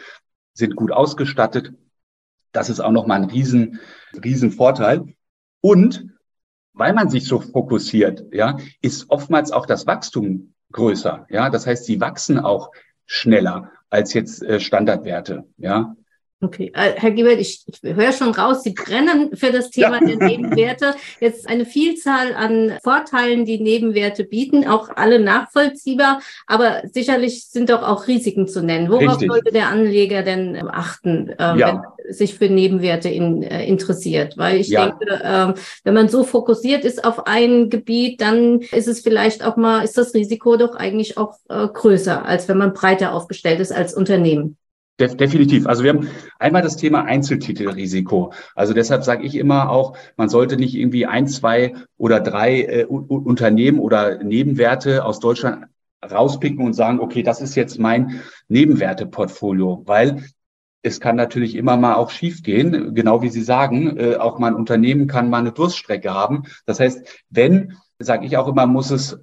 sind 0.53 0.77
gut 0.77 0.93
ausgestattet. 0.93 1.73
Das 2.53 2.69
ist 2.69 2.81
auch 2.81 2.93
nochmal 2.93 3.23
ein 3.23 3.31
riesen, 3.31 3.81
riesen 4.23 4.53
Vorteil. 4.53 5.15
Und 5.61 6.07
weil 6.75 6.93
man 6.93 7.09
sich 7.09 7.27
so 7.27 7.41
fokussiert, 7.41 8.27
ja, 8.33 8.59
ist 8.81 9.11
oftmals 9.11 9.51
auch 9.51 9.67
das 9.67 9.87
Wachstum 9.87 10.55
größer. 10.73 11.27
Ja, 11.31 11.51
das 11.51 11.67
heißt, 11.67 11.87
sie 11.87 12.01
wachsen 12.01 12.39
auch 12.39 12.71
schneller 13.07 13.73
als 13.91 14.13
jetzt 14.13 14.43
äh, 14.43 14.61
Standardwerte. 14.61 15.47
Ja, 15.57 15.97
Okay, 16.41 16.71
äh, 16.73 16.93
Herr 16.95 17.11
Gebert, 17.11 17.41
ich, 17.41 17.65
ich 17.67 17.83
höre 17.83 18.13
schon 18.13 18.31
raus, 18.31 18.63
Sie 18.63 18.71
brennen 18.71 19.35
für 19.35 19.51
das 19.51 19.71
Thema 19.71 20.01
ja. 20.01 20.07
der 20.07 20.29
Nebenwerte. 20.29 20.95
Jetzt 21.19 21.49
eine 21.49 21.67
Vielzahl 21.67 22.33
an 22.33 22.79
Vorteilen, 22.85 23.45
die 23.45 23.59
Nebenwerte 23.59 24.23
bieten, 24.23 24.65
auch 24.65 24.89
alle 24.95 25.19
nachvollziehbar, 25.19 26.21
aber 26.47 26.83
sicherlich 26.93 27.47
sind 27.47 27.71
doch 27.71 27.83
auch 27.83 28.07
Risiken 28.07 28.47
zu 28.47 28.63
nennen. 28.63 28.89
Worauf 28.89 29.15
Richtig. 29.15 29.33
sollte 29.33 29.51
der 29.51 29.69
Anleger 29.69 30.23
denn 30.23 30.55
ähm, 30.55 30.69
achten, 30.71 31.31
äh, 31.31 31.59
ja. 31.59 31.83
wenn 32.07 32.15
sich 32.15 32.37
für 32.37 32.49
Nebenwerte 32.49 33.09
in, 33.09 33.43
äh, 33.43 33.67
interessiert? 33.67 34.39
Weil 34.39 34.59
ich 34.59 34.69
ja. 34.69 34.91
denke, 34.91 35.13
äh, 35.13 35.61
wenn 35.83 35.95
man 35.95 36.09
so 36.09 36.23
fokussiert 36.23 36.85
ist 36.85 37.05
auf 37.05 37.27
ein 37.27 37.69
Gebiet, 37.69 38.21
dann 38.21 38.61
ist 38.61 38.87
es 38.87 39.01
vielleicht 39.01 39.45
auch 39.45 39.57
mal, 39.57 39.83
ist 39.83 39.99
das 39.99 40.15
Risiko 40.15 40.57
doch 40.57 40.77
eigentlich 40.77 41.19
auch 41.19 41.35
äh, 41.49 41.67
größer, 41.67 42.25
als 42.25 42.47
wenn 42.47 42.59
man 42.59 42.75
breiter 42.75 43.13
aufgestellt 43.13 43.59
ist 43.59 43.73
als 43.73 43.93
Unternehmen. 43.93 44.57
Def 44.99 45.17
definitiv. 45.17 45.67
Also 45.67 45.85
wir 45.85 45.91
haben 45.91 46.09
einmal 46.39 46.63
das 46.63 46.77
Thema 46.77 47.05
Einzeltitelrisiko. 47.05 48.33
Also 48.55 48.75
deshalb 48.75 49.05
sage 49.05 49.25
ich 49.25 49.37
immer 49.37 49.71
auch, 49.71 49.97
man 50.17 50.29
sollte 50.29 50.57
nicht 50.57 50.75
irgendwie 50.75 51.07
ein, 51.07 51.29
zwei 51.29 51.75
oder 51.97 52.21
drei 52.21 52.63
äh, 52.63 52.85
Unternehmen 52.85 53.79
oder 53.79 54.23
Nebenwerte 54.23 55.05
aus 55.05 55.21
Deutschland 55.21 55.67
rauspicken 56.05 56.65
und 56.65 56.75
sagen, 56.75 57.01
okay, 57.01 57.23
das 57.23 57.41
ist 57.41 57.55
jetzt 57.55 57.79
mein 57.79 58.23
Nebenwerteportfolio, 58.49 59.83
weil 59.87 60.25
es 60.83 61.01
kann 61.01 61.17
natürlich 61.17 61.55
immer 61.55 61.77
mal 61.77 61.95
auch 61.95 62.11
schiefgehen, 62.11 62.95
genau 62.95 63.23
wie 63.23 63.31
Sie 63.31 63.43
sagen, 63.43 63.97
äh, 63.99 64.17
auch 64.17 64.39
mal 64.39 64.49
ein 64.49 64.55
Unternehmen 64.55 65.07
kann 65.07 65.29
mal 65.31 65.39
eine 65.39 65.53
Durststrecke 65.53 66.13
haben. 66.13 66.45
Das 66.67 66.81
heißt, 66.81 67.25
wenn, 67.31 67.77
sage 67.99 68.27
ich 68.27 68.37
auch 68.37 68.49
immer, 68.49 68.67
muss 68.67 68.91
es 68.91 69.19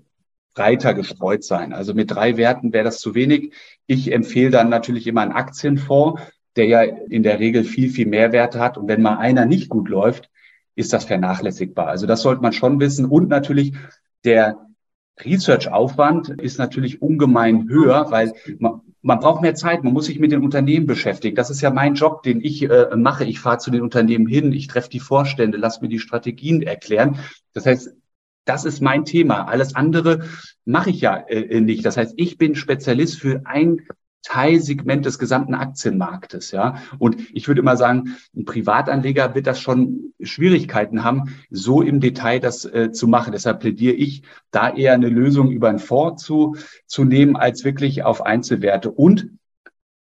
breiter 0.56 0.94
gestreut 0.94 1.44
sein. 1.44 1.74
Also 1.74 1.94
mit 1.94 2.10
drei 2.10 2.38
Werten 2.38 2.74
wäre 2.74 2.86
das 2.86 3.00
zu 3.00 3.14
wenig. 3.14 3.54
Ich 3.86 4.12
empfehle 4.12 4.50
dann 4.50 4.70
natürlich 4.70 5.06
immer 5.06 5.22
einen 5.22 5.34
Aktienfonds, 5.34 6.22
der 6.56 6.66
ja 6.66 6.82
in 6.82 7.22
der 7.22 7.40
Regel 7.40 7.66
viel, 7.66 7.90
viel 7.90 8.08
mehr 8.08 8.32
Werte 8.32 8.60
hat. 8.60 8.78
Und 8.78 8.88
wenn 8.88 9.02
mal 9.02 9.18
einer 9.18 9.46
nicht 9.46 9.70
gut 9.70 9.90
läuft, 9.90 10.32
ist 10.74 10.94
das 10.94 11.06
vernachlässigbar. 11.06 11.88
Also 11.88 12.08
das 12.08 12.22
sollte 12.22 12.42
man 12.42 12.54
schon 12.54 12.80
wissen. 12.80 13.06
Und 13.06 13.30
natürlich 13.30 13.74
der 14.24 14.58
Research-Aufwand 15.24 16.30
ist 16.30 16.58
natürlich 16.58 17.02
ungemein 17.02 17.70
höher, 17.70 18.08
weil 18.10 18.34
man, 18.60 18.82
man 19.02 19.20
braucht 19.20 19.42
mehr 19.42 19.56
Zeit, 19.56 19.84
man 19.84 19.94
muss 19.94 20.06
sich 20.06 20.20
mit 20.20 20.32
den 20.32 20.44
Unternehmen 20.44 20.88
beschäftigen. 20.88 21.36
Das 21.36 21.50
ist 21.50 21.62
ja 21.62 21.70
mein 21.70 21.96
Job, 21.96 22.24
den 22.24 22.42
ich 22.42 22.64
äh, 22.64 22.96
mache. 22.96 23.26
Ich 23.26 23.40
fahre 23.40 23.60
zu 23.60 23.72
den 23.72 23.82
Unternehmen 23.82 24.28
hin, 24.28 24.52
ich 24.52 24.68
treffe 24.68 24.90
die 24.90 25.00
Vorstände, 25.00 25.58
lass 25.58 25.82
mir 25.82 25.90
die 25.90 26.00
Strategien 26.00 26.62
erklären. 26.62 27.20
Das 27.54 27.66
heißt, 27.66 27.96
das 28.46 28.66
ist 28.66 28.82
mein 28.82 29.06
Thema. 29.06 29.48
Alles 29.48 29.76
andere 29.76 30.26
mache 30.64 30.92
ich 30.92 31.02
ja 31.02 31.16
äh, 31.16 31.60
nicht. 31.62 31.86
Das 31.86 31.98
heißt, 31.98 32.14
ich 32.18 32.38
bin 32.38 32.56
Spezialist 32.56 33.20
für 33.20 33.42
ein 33.46 33.82
Teilsegment 34.26 35.06
des 35.06 35.20
gesamten 35.20 35.54
Aktienmarktes, 35.54 36.50
ja. 36.50 36.82
Und 36.98 37.18
ich 37.36 37.48
würde 37.48 37.62
immer 37.62 37.78
sagen, 37.78 38.16
ein 38.36 38.46
Privatanleger 38.46 39.36
wird 39.36 39.46
das 39.46 39.60
schon 39.60 40.14
Schwierigkeiten 40.20 41.04
haben, 41.04 41.36
so 41.52 41.84
im 41.84 42.00
Detail 42.00 42.40
das 42.40 42.66
äh, 42.66 42.92
zu 42.92 43.08
machen. 43.08 43.34
Deshalb 43.34 43.60
plädiere 43.60 43.94
ich, 43.94 44.24
da 44.50 44.74
eher 44.74 44.94
eine 44.94 45.10
Lösung 45.10 45.52
über 45.52 45.70
einen 45.70 45.78
Fonds 45.78 46.24
zu, 46.24 46.56
zu 46.88 47.04
nehmen, 47.04 47.36
als 47.36 47.64
wirklich 47.64 48.04
auf 48.04 48.26
Einzelwerte. 48.26 48.90
Und 48.90 49.30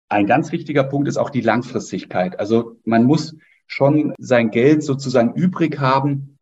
ein 0.09 0.27
ganz 0.27 0.53
wichtiger 0.53 0.85
Punkt 0.85 1.07
ist 1.07 1.19
auch 1.19 1.31
die 1.31 1.43
Langfristigkeit. 1.43 2.41
Also 2.41 2.79
man 2.85 3.05
muss 3.05 3.37
schon 3.67 4.15
sein 4.19 4.51
Geld 4.51 4.83
sozusagen 4.83 5.35
übrig 5.35 5.81
haben 5.81 6.39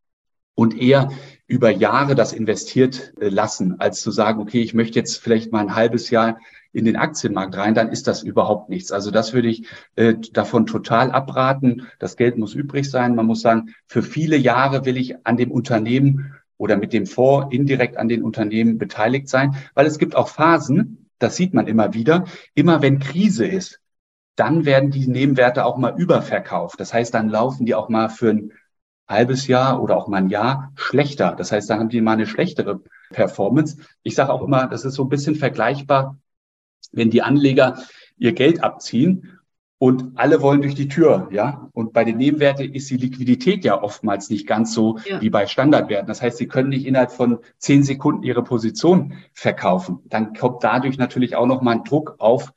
und 0.54 0.80
eher 0.80 1.10
über 1.46 1.70
Jahre 1.70 2.14
das 2.14 2.32
investiert 2.32 3.14
äh, 3.20 3.28
lassen, 3.28 3.80
als 3.80 4.00
zu 4.00 4.10
sagen, 4.10 4.40
okay, 4.40 4.62
ich 4.62 4.74
möchte 4.74 4.98
jetzt 4.98 5.18
vielleicht 5.18 5.52
mal 5.52 5.60
ein 5.60 5.74
halbes 5.74 6.10
Jahr 6.10 6.38
in 6.72 6.84
den 6.84 6.96
Aktienmarkt 6.96 7.56
rein, 7.56 7.74
dann 7.74 7.90
ist 7.90 8.06
das 8.06 8.22
überhaupt 8.22 8.68
nichts. 8.68 8.92
Also 8.92 9.10
das 9.10 9.32
würde 9.32 9.48
ich 9.48 9.66
äh, 9.94 10.14
davon 10.32 10.66
total 10.66 11.10
abraten. 11.10 11.86
Das 11.98 12.16
Geld 12.16 12.36
muss 12.36 12.54
übrig 12.54 12.90
sein. 12.90 13.14
Man 13.14 13.26
muss 13.26 13.40
sagen, 13.40 13.74
für 13.86 14.02
viele 14.02 14.36
Jahre 14.36 14.84
will 14.84 14.96
ich 14.96 15.26
an 15.26 15.36
dem 15.36 15.50
Unternehmen 15.50 16.34
oder 16.58 16.76
mit 16.76 16.92
dem 16.92 17.06
Fonds 17.06 17.54
indirekt 17.54 17.96
an 17.96 18.08
den 18.08 18.22
Unternehmen 18.22 18.78
beteiligt 18.78 19.28
sein, 19.28 19.56
weil 19.74 19.86
es 19.86 19.98
gibt 19.98 20.16
auch 20.16 20.28
Phasen, 20.28 21.08
das 21.18 21.36
sieht 21.36 21.54
man 21.54 21.66
immer 21.66 21.94
wieder, 21.94 22.24
immer 22.54 22.82
wenn 22.82 22.98
Krise 22.98 23.46
ist, 23.46 23.80
dann 24.36 24.66
werden 24.66 24.90
die 24.90 25.06
Nebenwerte 25.06 25.64
auch 25.64 25.78
mal 25.78 25.94
überverkauft. 25.96 26.78
Das 26.78 26.92
heißt, 26.92 27.14
dann 27.14 27.30
laufen 27.30 27.64
die 27.64 27.74
auch 27.74 27.88
mal 27.88 28.10
für 28.10 28.30
ein 28.30 28.52
halbes 29.08 29.46
Jahr 29.46 29.82
oder 29.82 29.96
auch 29.96 30.08
mal 30.08 30.18
ein 30.18 30.30
Jahr 30.30 30.72
schlechter. 30.74 31.34
Das 31.36 31.52
heißt, 31.52 31.70
da 31.70 31.78
haben 31.78 31.88
die 31.88 32.00
mal 32.00 32.12
eine 32.12 32.26
schlechtere 32.26 32.80
Performance. 33.10 33.78
Ich 34.02 34.14
sage 34.14 34.32
auch 34.32 34.42
immer, 34.42 34.66
das 34.66 34.84
ist 34.84 34.94
so 34.94 35.04
ein 35.04 35.08
bisschen 35.08 35.36
vergleichbar, 35.36 36.18
wenn 36.92 37.10
die 37.10 37.22
Anleger 37.22 37.78
ihr 38.16 38.32
Geld 38.32 38.62
abziehen 38.62 39.36
und 39.78 40.12
alle 40.14 40.40
wollen 40.40 40.62
durch 40.62 40.74
die 40.74 40.88
Tür, 40.88 41.28
ja. 41.30 41.68
Und 41.74 41.92
bei 41.92 42.04
den 42.04 42.16
Nebenwerten 42.16 42.72
ist 42.72 42.88
die 42.88 42.96
Liquidität 42.96 43.62
ja 43.62 43.82
oftmals 43.82 44.30
nicht 44.30 44.46
ganz 44.46 44.72
so 44.72 44.98
ja. 45.04 45.20
wie 45.20 45.28
bei 45.28 45.46
Standardwerten. 45.46 46.08
Das 46.08 46.22
heißt, 46.22 46.38
sie 46.38 46.48
können 46.48 46.70
nicht 46.70 46.86
innerhalb 46.86 47.12
von 47.12 47.40
zehn 47.58 47.82
Sekunden 47.82 48.22
ihre 48.22 48.42
Position 48.42 49.14
verkaufen. 49.34 49.98
Dann 50.06 50.32
kommt 50.32 50.64
dadurch 50.64 50.96
natürlich 50.96 51.36
auch 51.36 51.46
nochmal 51.46 51.76
ein 51.76 51.84
Druck 51.84 52.14
auf, 52.18 52.54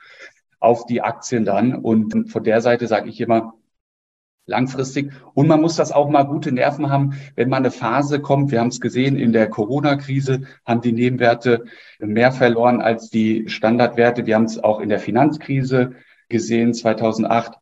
auf 0.62 0.86
die 0.86 1.02
Aktien 1.02 1.44
dann. 1.44 1.76
Und 1.76 2.32
von 2.32 2.44
der 2.44 2.62
Seite 2.62 2.88
sage 2.88 3.10
ich 3.10 3.20
immer, 3.20 3.54
langfristig. 4.50 5.12
Und 5.34 5.48
man 5.48 5.62
muss 5.62 5.76
das 5.76 5.92
auch 5.92 6.10
mal 6.10 6.24
gute 6.24 6.52
Nerven 6.52 6.90
haben, 6.90 7.14
wenn 7.36 7.50
mal 7.50 7.58
eine 7.58 7.72
Phase 7.72 8.20
kommt. 8.20 8.52
Wir 8.52 8.60
haben 8.60 8.68
es 8.68 8.82
gesehen, 8.82 9.16
in 9.16 9.32
der 9.32 9.50
Corona-Krise 9.50 10.42
haben 10.66 10.82
die 10.82 10.92
Nebenwerte 10.92 11.64
mehr 12.00 12.32
verloren 12.32 12.82
als 12.82 13.10
die 13.10 13.48
Standardwerte. 13.48 14.26
Wir 14.26 14.36
haben 14.36 14.46
es 14.46 14.62
auch 14.62 14.80
in 14.80 14.90
der 14.90 15.00
Finanzkrise 15.00 15.94
gesehen, 16.28 16.74
2008 16.74 17.54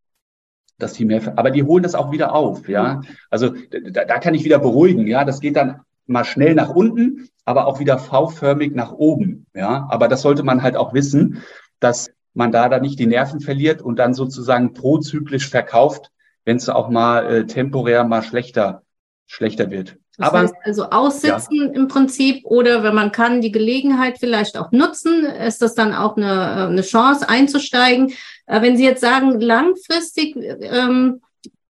dass 0.79 0.93
die 0.93 1.05
mehr, 1.05 1.21
aber 1.35 1.51
die 1.51 1.63
holen 1.63 1.83
das 1.83 1.95
auch 1.95 2.11
wieder 2.11 2.33
auf, 2.33 2.69
ja. 2.69 3.01
Also 3.29 3.49
da, 3.71 4.05
da 4.05 4.19
kann 4.19 4.35
ich 4.35 4.43
wieder 4.43 4.59
beruhigen, 4.59 5.07
ja. 5.07 5.25
Das 5.25 5.39
geht 5.39 5.55
dann 5.55 5.81
mal 6.05 6.23
schnell 6.23 6.55
nach 6.55 6.69
unten, 6.69 7.29
aber 7.45 7.65
auch 7.65 7.79
wieder 7.79 7.97
V-förmig 7.97 8.75
nach 8.75 8.91
oben, 8.91 9.47
ja. 9.55 9.87
Aber 9.89 10.07
das 10.07 10.21
sollte 10.21 10.43
man 10.43 10.61
halt 10.61 10.75
auch 10.75 10.93
wissen, 10.93 11.41
dass 11.79 12.11
man 12.33 12.51
da 12.51 12.69
dann 12.69 12.83
nicht 12.83 12.99
die 12.99 13.07
Nerven 13.07 13.39
verliert 13.39 13.81
und 13.81 13.97
dann 13.97 14.13
sozusagen 14.13 14.73
prozyklisch 14.73 15.49
verkauft, 15.49 16.11
wenn 16.47 16.57
es 16.57 16.69
auch 16.69 16.87
mal 16.87 17.25
äh, 17.25 17.45
temporär 17.45 18.05
mal 18.05 18.23
schlechter, 18.23 18.81
schlechter 19.25 19.69
wird. 19.69 19.97
Das 20.17 20.29
Aber, 20.29 20.39
heißt 20.39 20.55
also 20.63 20.85
aussitzen 20.85 21.57
ja. 21.57 21.71
im 21.73 21.89
Prinzip 21.89 22.45
oder 22.45 22.83
wenn 22.83 22.95
man 22.95 23.11
kann, 23.11 23.41
die 23.41 23.51
Gelegenheit 23.51 24.17
vielleicht 24.17 24.57
auch 24.57 24.71
nutzen, 24.71 25.25
ist 25.25 25.61
das 25.61 25.75
dann 25.75 25.93
auch 25.93 26.15
eine, 26.15 26.25
äh, 26.25 26.67
eine 26.67 26.83
Chance 26.83 27.27
einzusteigen. 27.27 28.13
Äh, 28.45 28.61
wenn 28.61 28.77
Sie 28.77 28.85
jetzt 28.85 29.01
sagen, 29.01 29.41
langfristig, 29.41 30.37
ähm, 30.37 31.19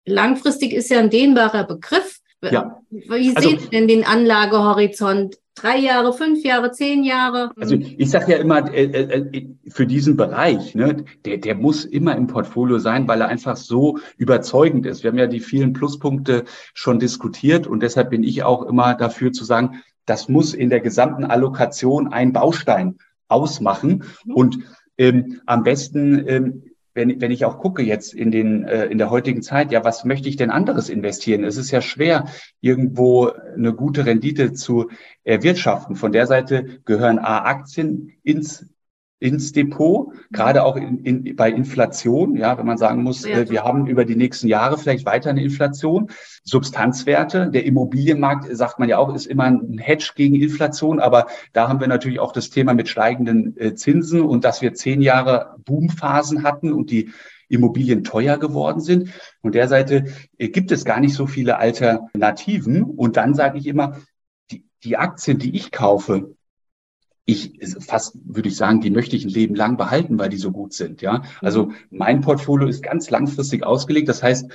langfristig 0.05 0.75
ist 0.75 0.91
ja 0.91 0.99
ein 0.99 1.11
dehnbarer 1.11 1.65
Begriff. 1.65 2.16
Ja. 2.43 2.81
Wie 2.91 3.35
also, 3.35 3.49
sehen 3.49 3.59
Sie 3.59 3.69
denn 3.71 3.89
den 3.89 4.05
Anlagehorizont? 4.05 5.37
Drei 5.55 5.79
Jahre, 5.79 6.13
fünf 6.13 6.45
Jahre, 6.45 6.71
zehn 6.71 7.03
Jahre? 7.03 7.51
Also 7.59 7.77
ich 7.77 8.11
sage 8.11 8.33
ja 8.33 8.39
immer, 8.39 8.71
äh, 8.75 8.85
äh, 8.85 9.39
äh, 9.39 9.49
für 9.69 9.87
diesen 9.87 10.15
Bereich, 10.15 10.75
ne, 10.75 11.05
der, 11.25 11.39
der 11.39 11.55
muss 11.55 11.87
immer 11.87 12.15
im 12.15 12.27
Portfolio 12.27 12.79
sein, 12.79 13.09
weil 13.09 13.23
er 13.23 13.29
einfach 13.29 13.57
so 13.57 13.99
überzeugend 14.19 14.85
ist. 14.85 15.03
Wir 15.03 15.11
haben 15.11 15.19
ja 15.19 15.27
die 15.27 15.41
vielen 15.41 15.73
Pluspunkte 15.73 16.45
schon 16.75 16.99
diskutiert 16.99 17.67
und 17.67 17.83
deshalb 17.83 18.11
bin 18.11 18.23
ich 18.23 18.43
auch 18.43 18.65
immer 18.65 18.95
dafür 18.95 19.33
zu 19.33 19.45
sagen, 19.45 19.83
das 20.05 20.29
muss 20.29 20.53
in 20.53 20.69
der 20.69 20.81
gesamten 20.81 21.25
Allokation 21.25 22.09
ein 22.13 22.35
Baustein 22.35 22.99
ausmachen. 23.29 24.05
Mhm. 24.25 24.35
Und 24.35 24.59
ähm, 24.99 25.41
am 25.47 25.63
besten 25.63 26.29
ähm, 26.29 26.63
wenn, 26.97 27.21
wenn 27.21 27.31
ich 27.31 27.45
auch 27.45 27.59
gucke 27.59 27.83
jetzt 27.83 28.15
in 28.15 28.31
den 28.31 28.65
äh, 28.65 28.87
in 28.87 28.99
der 28.99 29.11
heutigen 29.11 29.43
Zeit, 29.43 29.71
ja, 29.71 29.85
was 29.85 30.05
möchte 30.05 30.29
ich 30.29 30.37
denn 30.37 30.51
anderes 30.51 30.89
investieren? 30.89 31.45
Es 31.45 31.59
ist 31.59 31.71
ja 31.71 31.83
schwer, 31.83 32.25
irgendwo 32.61 33.31
eine 33.55 33.75
gute 33.75 34.07
Rendite 34.07 34.55
zu 34.55 34.91
erwirtschaften. 35.23 35.95
Von 35.95 36.13
der 36.13 36.27
Seite 36.27 36.81
gehören 36.85 37.19
A 37.19 37.45
Aktien 37.45 38.15
ins 38.23 38.67
ins 39.19 39.53
Depot, 39.53 40.13
gerade 40.31 40.63
auch 40.65 40.77
in, 40.77 40.99
in, 40.99 41.37
bei 41.37 41.51
Inflation, 41.51 42.37
ja, 42.37 42.59
wenn 42.59 42.67
man 42.67 42.77
sagen 42.77 43.03
muss, 43.03 43.25
äh, 43.25 43.49
wir 43.49 43.65
haben 43.65 43.87
über 43.87 44.05
die 44.05 44.17
nächsten 44.17 44.47
Jahre 44.47 44.77
vielleicht 44.77 45.07
weiter 45.07 45.31
eine 45.31 45.43
Inflation. 45.43 46.11
Substanzwerte, 46.45 47.51
der 47.51 47.65
Immobilienmarkt, 47.65 48.55
sagt 48.55 48.79
man 48.79 48.89
ja 48.89 48.99
auch, 48.99 49.15
ist 49.15 49.27
immer 49.27 49.45
ein 49.45 49.79
Hedge 49.79 50.13
gegen 50.15 50.35
Inflation, 50.35 51.01
aber 51.01 51.27
da 51.55 51.69
haben 51.69 51.81
wir 51.81 51.89
natürlich 51.89 52.21
auch 52.21 52.33
das 52.33 52.51
Thema 52.51 52.75
mit 52.75 52.89
steigenden 52.89 53.57
äh, 53.57 53.75
Zinsen 53.75 54.21
und 54.21 54.45
dass 54.45 54.61
wir 54.61 54.75
zehn 54.75 55.01
Jahre 55.01 55.57
Boomphasen 55.65 56.43
hatten 56.43 56.73
und 56.73 56.91
die 56.91 57.11
Immobilien 57.49 58.05
teuer 58.05 58.39
geworden 58.39 58.81
sind. 58.81 59.11
Von 59.41 59.53
der 59.53 59.69
Seite 59.69 60.05
äh, 60.37 60.49
gibt 60.49 60.73
es 60.73 60.85
gar 60.85 61.01
nicht 61.01 61.15
so 61.15 61.27
viele 61.27 61.59
Alternativen. 61.59 62.83
Und 62.83 63.17
dann 63.17 63.35
sage 63.35 63.59
ich 63.59 63.67
immer, 63.67 63.99
die, 64.51 64.65
die 64.85 64.97
Aktien, 64.97 65.39
die 65.39 65.57
ich 65.57 65.71
kaufe, 65.71 66.36
ich 67.27 67.59
fast 67.81 68.17
würde 68.25 68.49
ich 68.49 68.57
sagen, 68.57 68.81
die 68.81 68.91
möchte 68.91 69.17
ich 69.17 69.25
ein 69.25 69.31
Leben 69.31 69.57
lang 69.57 69.77
behalten, 69.77 70.19
weil 70.19 70.29
die 70.29 70.37
so 70.37 70.53
gut 70.53 70.73
sind. 70.73 71.03
Ja, 71.03 71.23
also 71.41 71.73
mein 71.91 72.21
Portfolio 72.21 72.69
ist 72.69 72.83
ganz 72.83 73.11
langfristig 73.11 73.65
ausgelegt. 73.65 74.09
Das 74.09 74.23
heißt, 74.23 74.51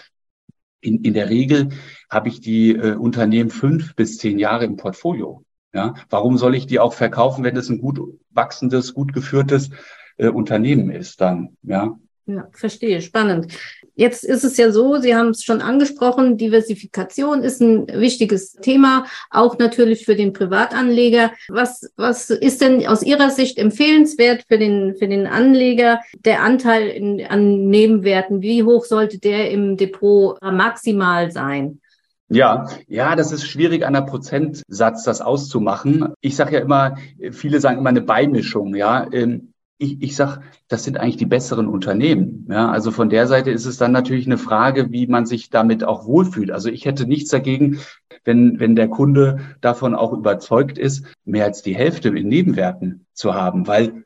in, 0.80 1.04
in 1.04 1.14
der 1.14 1.30
Regel 1.30 1.70
habe 2.10 2.30
ich 2.30 2.40
die 2.40 2.72
äh, 2.72 2.96
Unternehmen 2.96 3.50
fünf 3.50 3.96
bis 3.96 4.18
zehn 4.18 4.40
Jahre 4.40 4.66
im 4.66 4.78
Portfolio. 4.78 5.44
Ja, 5.74 5.94
warum 6.10 6.38
soll 6.38 6.56
ich 6.56 6.66
die 6.66 6.80
auch 6.80 6.94
verkaufen, 6.94 7.44
wenn 7.44 7.56
es 7.56 7.70
ein 7.70 7.80
gut 7.80 8.00
wachsendes, 8.30 8.94
gut 8.94 9.14
geführtes 9.14 9.70
äh, 10.18 10.30
Unternehmen 10.30 10.90
ist 10.90 11.22
dann? 11.22 11.58
Ja. 11.64 11.98
Ja, 12.34 12.48
verstehe. 12.54 13.02
Spannend. 13.02 13.52
Jetzt 13.96 14.24
ist 14.24 14.46
es 14.46 14.56
ja 14.56 14.72
so, 14.72 14.98
Sie 14.98 15.16
haben 15.16 15.30
es 15.30 15.44
schon 15.44 15.62
angesprochen, 15.62 16.38
Diversifikation 16.38 17.44
ist 17.44 17.62
ein 17.62 17.88
wichtiges 17.88 18.54
Thema, 18.54 19.06
auch 19.30 19.58
natürlich 19.58 20.06
für 20.06 20.16
den 20.16 20.32
Privatanleger. 20.32 21.32
Was, 21.50 21.92
was 21.98 22.30
ist 22.30 22.62
denn 22.62 22.88
aus 22.88 23.04
Ihrer 23.04 23.32
Sicht 23.32 23.58
empfehlenswert 23.58 24.46
für 24.48 24.58
den, 24.58 24.96
für 24.96 25.10
den 25.10 25.28
Anleger? 25.28 26.00
Der 26.24 26.42
Anteil 26.42 26.88
in, 26.88 27.26
an 27.26 27.68
Nebenwerten, 27.70 28.42
wie 28.42 28.64
hoch 28.64 28.86
sollte 28.86 29.20
der 29.20 29.52
im 29.52 29.76
Depot 29.76 30.42
maximal 30.42 31.32
sein? 31.32 31.82
Ja, 32.30 32.70
ja, 32.88 33.18
das 33.18 33.34
ist 33.34 33.46
schwierig 33.46 33.86
an 33.86 33.92
der 33.92 34.04
Prozentsatz 34.04 35.04
das 35.04 35.20
auszumachen. 35.20 36.14
Ich 36.22 36.38
sage 36.38 36.56
ja 36.56 36.62
immer, 36.62 36.96
viele 37.32 37.60
sagen 37.60 37.80
immer 37.80 37.90
eine 37.90 38.02
Beimischung, 38.02 38.74
ja. 38.74 39.06
Ähm, 39.12 39.51
ich, 39.82 40.02
ich 40.02 40.16
sage, 40.16 40.42
das 40.68 40.84
sind 40.84 40.98
eigentlich 41.00 41.18
die 41.18 41.26
besseren 41.26 41.68
Unternehmen. 41.68 42.48
Ja, 42.50 42.70
also 42.70 42.92
von 42.92 43.10
der 43.10 43.26
Seite 43.26 43.50
ist 43.50 43.66
es 43.66 43.78
dann 43.78 43.92
natürlich 43.92 44.28
eine 44.28 44.38
Frage, 44.38 44.92
wie 44.92 45.08
man 45.08 45.26
sich 45.26 45.50
damit 45.50 45.84
auch 45.84 46.06
wohlfühlt. 46.06 46.52
Also 46.52 46.70
ich 46.70 46.86
hätte 46.86 47.08
nichts 47.08 47.32
dagegen, 47.32 47.80
wenn, 48.24 48.60
wenn 48.60 48.76
der 48.76 48.90
Kunde 48.90 49.40
davon 49.60 49.96
auch 49.96 50.14
überzeugt 50.14 50.78
ist, 50.78 51.06
mehr 51.26 51.46
als 51.46 51.64
die 51.64 51.76
Hälfte 51.76 52.10
in 52.10 52.28
Nebenwerten 52.28 53.08
zu 53.14 53.34
haben, 53.34 53.66
weil 53.66 54.06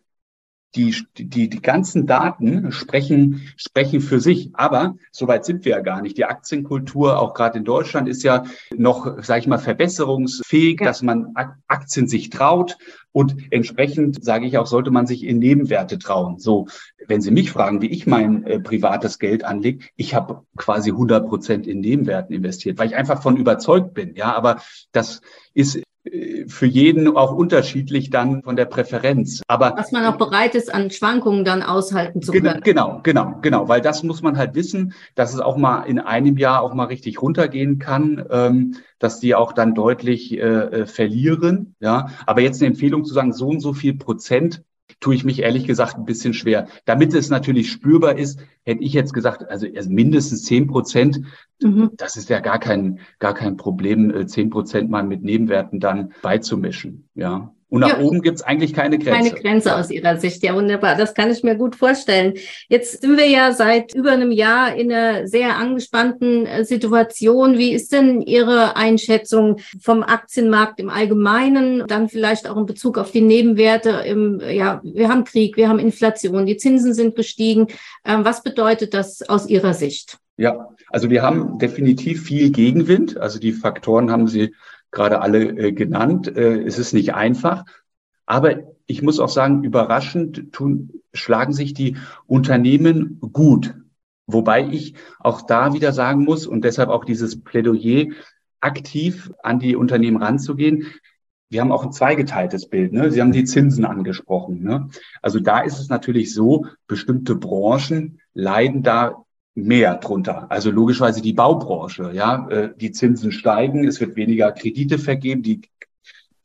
die, 0.76 0.96
die, 1.18 1.50
die 1.50 1.62
ganzen 1.62 2.06
Daten 2.06 2.72
sprechen, 2.72 3.48
sprechen 3.58 4.02
für 4.02 4.20
sich. 4.20 4.50
Aber 4.54 4.96
soweit 5.12 5.46
sind 5.46 5.66
wir 5.66 5.72
ja 5.72 5.82
gar 5.82 6.02
nicht. 6.02 6.18
Die 6.18 6.26
Aktienkultur, 6.26 7.20
auch 7.20 7.34
gerade 7.34 7.58
in 7.60 7.66
Deutschland, 7.66 8.08
ist 8.10 8.24
ja 8.24 8.44
noch, 8.76 9.24
sage 9.24 9.40
ich 9.40 9.48
mal, 9.48 9.58
verbesserungsfähig, 9.58 10.80
ja. 10.80 10.88
dass 10.88 11.02
man 11.02 11.34
Aktien 11.68 12.08
sich 12.08 12.30
traut. 12.30 12.78
Und 13.12 13.52
entsprechend, 13.52 14.22
sage 14.24 14.46
ich 14.46 14.58
auch, 14.58 14.68
sollte 14.68 14.92
man 14.92 15.08
sich 15.08 15.24
in 15.24 15.40
Nebenwerte 15.40 15.98
trauen. 15.98 16.38
So, 16.38 16.68
wenn 17.08 17.22
Sie 17.22 17.32
mich 17.32 17.50
fragen, 17.50 17.82
wie 17.82 17.88
ich 17.88 18.06
mein 18.06 18.44
äh, 18.44 18.60
privates 18.60 19.20
Geld 19.20 19.46
anlege, 19.46 19.86
ich 19.96 20.14
habe 20.14 20.42
quasi 20.58 20.92
100 20.92 21.26
Prozent 21.28 21.66
in 21.66 21.80
Nebenwerten 21.80 22.36
investiert, 22.36 22.78
weil 22.78 22.88
ich 22.88 22.96
einfach 22.96 23.24
von 23.24 23.38
überzeugt 23.38 23.94
bin. 23.94 24.16
Ja, 24.16 24.36
aber 24.36 24.62
das 24.92 25.22
ist 25.54 25.82
für 26.48 26.66
jeden 26.66 27.16
auch 27.16 27.34
unterschiedlich 27.34 28.10
dann 28.10 28.44
von 28.44 28.56
der 28.56 28.66
Präferenz. 28.66 29.42
Aber 29.48 29.74
was 29.76 29.92
man 29.92 30.06
auch 30.06 30.18
bereit 30.18 30.54
ist, 30.54 30.74
an 30.74 30.92
Schwankungen 30.92 31.46
dann 31.46 31.64
aushalten 31.64 32.22
zu 32.22 32.32
können. 32.32 32.62
Genau, 32.64 33.00
genau, 33.02 33.40
genau, 33.42 33.68
weil 33.68 33.82
das 33.82 34.04
muss 34.04 34.22
man 34.22 34.38
halt 34.38 34.56
wissen, 34.56 34.94
dass 35.16 35.34
es 35.34 35.40
auch 35.40 35.58
mal 35.58 35.84
in 35.84 36.00
einem 36.00 36.38
Jahr 36.38 36.62
auch 36.62 36.74
mal 36.74 36.86
richtig 36.86 37.22
runtergehen 37.22 37.80
kann, 37.80 38.24
ähm, 38.30 38.76
dass 39.00 39.20
die 39.20 39.36
auch 39.36 39.54
dann 39.54 39.74
deutlich 39.74 40.34
äh, 40.34 40.42
äh 40.42 40.86
verlieren. 40.86 41.76
Ja, 41.80 42.10
aber 42.26 42.42
jetzt 42.42 42.62
eine 42.62 42.68
Empfehlung 42.68 43.04
zu 43.04 43.14
sagen, 43.14 43.34
so 43.34 43.48
und 43.48 43.60
so 43.60 43.74
viel 43.74 43.96
Prozent 43.96 44.64
tue 45.00 45.16
ich 45.16 45.24
mich 45.24 45.42
ehrlich 45.42 45.66
gesagt 45.66 45.98
ein 45.98 46.06
bisschen 46.06 46.34
schwer. 46.34 46.68
Damit 46.86 47.14
es 47.14 47.30
natürlich 47.30 47.72
spürbar 47.72 48.18
ist, 48.18 48.40
hätte 48.64 48.84
ich 48.84 48.94
jetzt 48.94 49.14
gesagt, 49.14 49.50
also 49.50 49.68
mindestens 49.88 50.44
zehn 50.44 50.68
Prozent, 50.68 51.22
mhm. 51.62 51.92
das 51.98 52.18
ist 52.18 52.30
ja 52.30 52.40
gar 52.40 52.60
kein, 52.60 53.00
gar 53.20 53.34
kein 53.34 53.58
Problem, 53.58 54.14
äh, 54.14 54.26
zehn 54.28 54.50
Prozent 54.50 54.90
mal 54.90 55.04
mit 55.04 55.24
Nebenwerten 55.24 55.80
dann 55.80 56.14
beizumischen, 56.22 57.10
ja. 57.16 57.55
Und 57.68 57.82
nach 57.82 57.98
ja. 57.98 58.00
oben 58.00 58.22
gibt 58.22 58.38
es 58.38 58.44
eigentlich 58.44 58.74
keine 58.74 59.00
Grenze. 59.00 59.30
Keine 59.32 59.42
Grenze 59.42 59.76
aus 59.76 59.90
Ihrer 59.90 60.18
Sicht. 60.18 60.44
Ja, 60.44 60.54
wunderbar. 60.56 60.96
Das 60.96 61.16
kann 61.16 61.32
ich 61.32 61.44
mir 61.44 61.56
gut 61.56 61.76
vorstellen. 61.76 62.36
Jetzt 62.70 63.02
sind 63.02 63.18
wir 63.18 63.28
ja 63.28 63.54
seit 63.54 63.96
über 63.96 64.12
einem 64.12 64.32
Jahr 64.32 64.76
in 64.76 64.92
einer 64.92 65.28
sehr 65.28 65.58
angespannten 65.58 66.46
äh, 66.46 66.64
Situation. 66.64 67.58
Wie 67.58 67.74
ist 67.74 67.92
denn 67.92 68.22
Ihre 68.22 68.76
Einschätzung 68.76 69.58
vom 69.82 70.04
Aktienmarkt 70.04 70.80
im 70.80 70.90
Allgemeinen, 70.90 71.88
dann 71.88 72.08
vielleicht 72.08 72.48
auch 72.48 72.58
in 72.58 72.68
Bezug 72.68 73.00
auf 73.00 73.12
die 73.12 73.22
Nebenwerte? 73.22 73.90
Im, 74.06 74.42
ja, 74.48 74.80
wir 74.84 75.10
haben 75.10 75.24
Krieg, 75.24 75.58
wir 75.58 75.68
haben 75.68 75.80
Inflation, 75.80 76.46
die 76.46 76.58
Zinsen 76.58 76.94
sind 76.94 77.16
gestiegen. 77.16 77.68
Ähm, 78.06 78.24
was 78.24 78.44
bedeutet 78.44 78.94
das 78.94 79.28
aus 79.28 79.48
Ihrer 79.48 79.74
Sicht? 79.74 80.20
Ja, 80.38 80.70
also 80.90 81.10
wir 81.10 81.24
haben 81.24 81.58
definitiv 81.60 82.24
viel 82.24 82.52
Gegenwind. 82.52 83.18
Also 83.18 83.40
die 83.40 83.54
Faktoren 83.54 84.12
haben 84.12 84.28
Sie 84.28 84.54
gerade 84.96 85.22
alle 85.22 85.44
äh, 85.44 85.72
genannt. 85.72 86.36
Äh, 86.36 86.64
es 86.64 86.80
ist 86.80 86.94
nicht 86.94 87.14
einfach. 87.14 87.66
Aber 88.26 88.56
ich 88.88 89.04
muss 89.04 89.20
auch 89.20 89.30
sagen, 89.30 89.64
überraschend 89.64 90.52
tun, 90.52 90.92
schlagen 91.14 91.54
sich 91.54 91.76
die 91.76 91.98
Unternehmen 92.26 93.20
gut. 93.20 93.76
Wobei 94.26 94.68
ich 94.68 94.96
auch 95.20 95.44
da 95.44 95.74
wieder 95.74 95.92
sagen 95.92 96.24
muss 96.24 96.48
und 96.48 96.64
deshalb 96.66 96.90
auch 96.90 97.06
dieses 97.06 97.44
Plädoyer, 97.44 98.08
aktiv 98.62 99.32
an 99.44 99.60
die 99.60 99.76
Unternehmen 99.76 100.18
ranzugehen. 100.18 100.88
Wir 101.50 101.62
haben 101.62 101.72
auch 101.72 101.86
ein 101.86 101.92
zweigeteiltes 101.92 102.68
Bild. 102.68 102.92
Ne? 102.92 103.12
Sie 103.12 103.22
haben 103.22 103.32
die 103.32 103.44
Zinsen 103.44 103.86
angesprochen. 103.86 104.64
Ne? 104.64 104.90
Also 105.22 105.40
da 105.40 105.60
ist 105.60 105.78
es 105.78 105.90
natürlich 105.90 106.34
so, 106.34 106.66
bestimmte 106.88 107.36
Branchen 107.36 108.20
leiden 108.34 108.82
da 108.82 109.25
mehr 109.56 109.96
drunter. 109.96 110.52
Also 110.52 110.70
logischerweise 110.70 111.22
die 111.22 111.34
Baubranche, 111.34 112.12
ja, 112.14 112.48
äh, 112.50 112.70
die 112.76 112.92
Zinsen 112.92 113.32
steigen, 113.32 113.88
es 113.88 114.00
wird 114.00 114.16
weniger 114.16 114.52
Kredite 114.52 115.00
vergeben, 115.00 115.42
die 115.42 115.62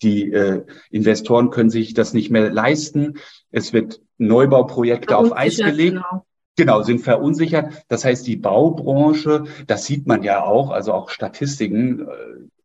die 0.03 0.33
äh, 0.33 0.65
Investoren 0.91 1.51
können 1.51 1.69
sich 1.69 1.93
das 1.93 2.15
nicht 2.15 2.31
mehr 2.31 2.51
leisten. 2.51 3.19
Es 3.51 3.75
wird 3.75 4.01
Neubauprojekte 4.17 5.17
auf 5.17 5.37
Eis 5.37 5.59
gelegt. 5.59 5.97
Genau. 5.97 6.25
Genau, 6.57 6.83
sind 6.83 7.01
verunsichert. 7.01 7.85
Das 7.89 8.05
heißt, 8.05 8.27
die 8.27 8.37
Baubranche, 8.37 9.45
das 9.67 9.87
sieht 9.87 10.07
man 10.07 10.23
ja 10.23 10.43
auch, 10.45 10.71
also 10.71 10.93
auch 10.93 11.09
Statistiken, 11.09 12.01
äh, 12.01 12.05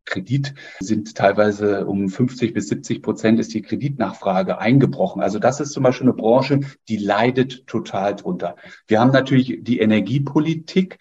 Kredit 0.06 0.54
sind 0.80 1.14
teilweise 1.14 1.86
um 1.86 2.08
50 2.08 2.54
bis 2.54 2.68
70 2.68 3.02
Prozent 3.02 3.38
ist 3.38 3.52
die 3.52 3.62
Kreditnachfrage 3.62 4.58
eingebrochen. 4.58 5.20
Also 5.20 5.38
das 5.38 5.60
ist 5.60 5.72
zum 5.72 5.82
Beispiel 5.82 6.06
eine 6.06 6.16
Branche, 6.16 6.60
die 6.88 6.96
leidet 6.96 7.66
total 7.66 8.16
drunter. 8.16 8.56
Wir 8.86 9.00
haben 9.00 9.10
natürlich 9.10 9.58
die 9.60 9.80
Energiepolitik, 9.80 10.98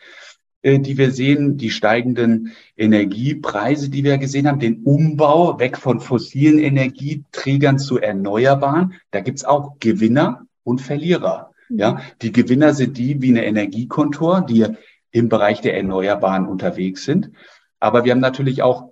äh, 0.62 0.80
die 0.80 0.98
wir 0.98 1.12
sehen, 1.12 1.58
die 1.58 1.70
steigenden 1.70 2.54
Energiepreise, 2.76 3.90
die 3.90 4.04
wir 4.04 4.18
gesehen 4.18 4.48
haben, 4.48 4.60
den 4.60 4.84
Umbau 4.84 5.60
weg 5.60 5.78
von 5.78 6.00
fossilen 6.00 6.60
Energieträgern 6.60 7.78
zu 7.78 8.00
erneuerbaren. 8.00 8.96
Da 9.12 9.22
gibt's 9.22 9.46
auch 9.46 9.80
Gewinner 9.80 10.48
und 10.64 10.82
Verlierer. 10.82 11.52
Ja, 11.70 12.02
die 12.22 12.32
Gewinner 12.32 12.74
sind 12.74 12.98
die 12.98 13.22
wie 13.22 13.30
eine 13.30 13.46
Energiekontor, 13.46 14.42
die 14.42 14.66
im 15.12 15.30
Bereich 15.30 15.62
der 15.62 15.78
Erneuerbaren 15.78 16.46
unterwegs 16.46 17.06
sind. 17.06 17.32
Aber 17.80 18.04
wir 18.04 18.12
haben 18.12 18.20
natürlich 18.20 18.62
auch 18.62 18.92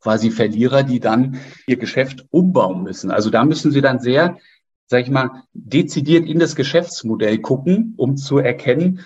quasi 0.00 0.30
Verlierer, 0.30 0.82
die 0.82 1.00
dann 1.00 1.40
ihr 1.66 1.76
Geschäft 1.76 2.26
umbauen 2.30 2.82
müssen. 2.82 3.10
Also 3.10 3.30
da 3.30 3.44
müssen 3.44 3.70
sie 3.70 3.80
dann 3.80 4.00
sehr, 4.00 4.38
sag 4.86 5.02
ich 5.02 5.10
mal, 5.10 5.44
dezidiert 5.52 6.26
in 6.26 6.38
das 6.38 6.56
Geschäftsmodell 6.56 7.38
gucken, 7.38 7.94
um 7.96 8.16
zu 8.16 8.38
erkennen, 8.38 9.00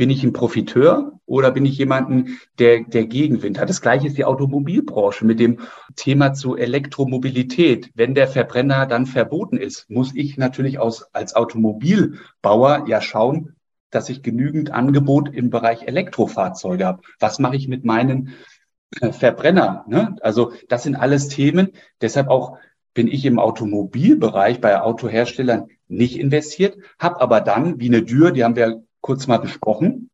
bin 0.00 0.08
ich 0.08 0.24
ein 0.24 0.32
Profiteur 0.32 1.20
oder 1.26 1.50
bin 1.50 1.66
ich 1.66 1.76
jemanden, 1.76 2.38
der, 2.58 2.84
der 2.84 3.04
Gegenwind 3.04 3.58
hat? 3.58 3.68
Das 3.68 3.82
gleiche 3.82 4.06
ist 4.06 4.16
die 4.16 4.24
Automobilbranche 4.24 5.26
mit 5.26 5.38
dem 5.38 5.58
Thema 5.94 6.32
zu 6.32 6.56
Elektromobilität. 6.56 7.90
Wenn 7.94 8.14
der 8.14 8.26
Verbrenner 8.26 8.86
dann 8.86 9.04
verboten 9.04 9.58
ist, 9.58 9.90
muss 9.90 10.14
ich 10.14 10.38
natürlich 10.38 10.78
aus, 10.78 11.12
als 11.12 11.36
Automobilbauer 11.36 12.86
ja 12.88 13.02
schauen, 13.02 13.56
dass 13.90 14.08
ich 14.08 14.22
genügend 14.22 14.70
Angebot 14.70 15.34
im 15.34 15.50
Bereich 15.50 15.82
Elektrofahrzeuge 15.82 16.86
habe. 16.86 17.02
Was 17.18 17.38
mache 17.38 17.56
ich 17.56 17.68
mit 17.68 17.84
meinen 17.84 18.30
Verbrenner. 19.12 19.84
Ne? 19.88 20.16
Also 20.20 20.52
das 20.68 20.82
sind 20.82 20.96
alles 20.96 21.28
Themen. 21.28 21.72
Deshalb 22.00 22.28
auch 22.28 22.58
bin 22.94 23.06
ich 23.06 23.24
im 23.24 23.38
Automobilbereich 23.38 24.60
bei 24.60 24.80
Autoherstellern 24.80 25.68
nicht 25.86 26.18
investiert, 26.18 26.76
habe 26.98 27.20
aber 27.20 27.40
dann, 27.40 27.78
wie 27.78 27.88
eine 27.88 28.02
Dürr, 28.02 28.32
die 28.32 28.42
haben 28.42 28.56
wir 28.56 28.82
kurz 29.00 29.26
mal 29.26 29.38
besprochen, 29.38 30.10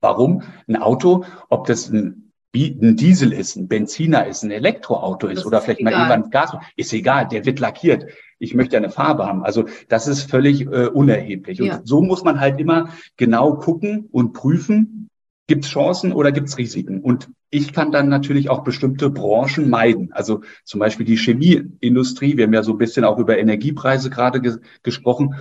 warum 0.00 0.42
ein 0.68 0.76
Auto, 0.76 1.24
ob 1.48 1.66
das 1.66 1.88
ein, 1.88 2.32
ein 2.54 2.96
Diesel 2.96 3.32
ist, 3.32 3.56
ein 3.56 3.66
Benziner 3.66 4.26
ist, 4.26 4.42
ein 4.42 4.50
Elektroauto 4.50 5.26
ist 5.26 5.38
das 5.38 5.46
oder 5.46 5.58
ist 5.58 5.64
vielleicht 5.64 5.80
egal. 5.80 5.92
mal 5.92 6.10
irgendwann 6.10 6.30
Gas, 6.30 6.54
ist 6.76 6.92
egal, 6.92 7.28
der 7.28 7.46
wird 7.46 7.60
lackiert. 7.60 8.06
Ich 8.38 8.54
möchte 8.54 8.76
eine 8.76 8.90
Farbe 8.90 9.26
haben. 9.26 9.42
Also 9.42 9.64
das 9.88 10.06
ist 10.06 10.30
völlig 10.30 10.62
äh, 10.62 10.88
unerheblich. 10.88 11.62
Und 11.62 11.68
ja. 11.68 11.80
so 11.84 12.02
muss 12.02 12.24
man 12.24 12.40
halt 12.40 12.60
immer 12.60 12.90
genau 13.16 13.54
gucken 13.54 14.08
und 14.10 14.34
prüfen, 14.34 15.02
Gibt 15.48 15.64
es 15.64 15.70
Chancen 15.70 16.12
oder 16.12 16.32
gibt 16.32 16.48
es 16.48 16.56
Risiken? 16.56 17.00
Und 17.00 17.28
ich 17.54 17.74
kann 17.74 17.92
dann 17.92 18.08
natürlich 18.08 18.48
auch 18.48 18.64
bestimmte 18.64 19.10
Branchen 19.10 19.68
meiden. 19.68 20.10
Also 20.12 20.40
zum 20.64 20.80
Beispiel 20.80 21.04
die 21.04 21.18
Chemieindustrie. 21.18 22.38
Wir 22.38 22.46
haben 22.46 22.54
ja 22.54 22.62
so 22.62 22.72
ein 22.72 22.78
bisschen 22.78 23.04
auch 23.04 23.18
über 23.18 23.36
Energiepreise 23.36 24.08
gerade 24.08 24.40
ge 24.40 24.56
gesprochen. 24.82 25.34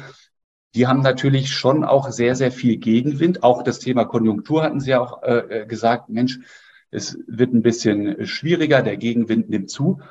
Die 0.76 0.88
haben 0.88 1.02
natürlich 1.02 1.54
schon 1.54 1.86
auch 1.86 2.12
sehr, 2.12 2.36
sehr 2.36 2.52
viel 2.52 2.78
Gegenwind. 2.78 3.44
Auch 3.44 3.64
das 3.64 3.80
Thema 3.80 4.04
Konjunktur 4.04 4.62
hatten 4.62 4.82
Sie 4.82 4.90
ja 4.90 5.00
auch 5.00 5.24
äh, 5.24 5.62
äh 5.62 5.66
gesagt. 5.66 6.10
Mensch, 6.10 6.40
es 6.92 7.18
wird 7.28 7.54
ein 7.54 7.62
bisschen 7.62 8.28
schwieriger. 8.28 8.82
Der 8.82 8.98
Gegenwind 8.98 9.50
nimmt 9.50 9.70
zu. 9.70 10.02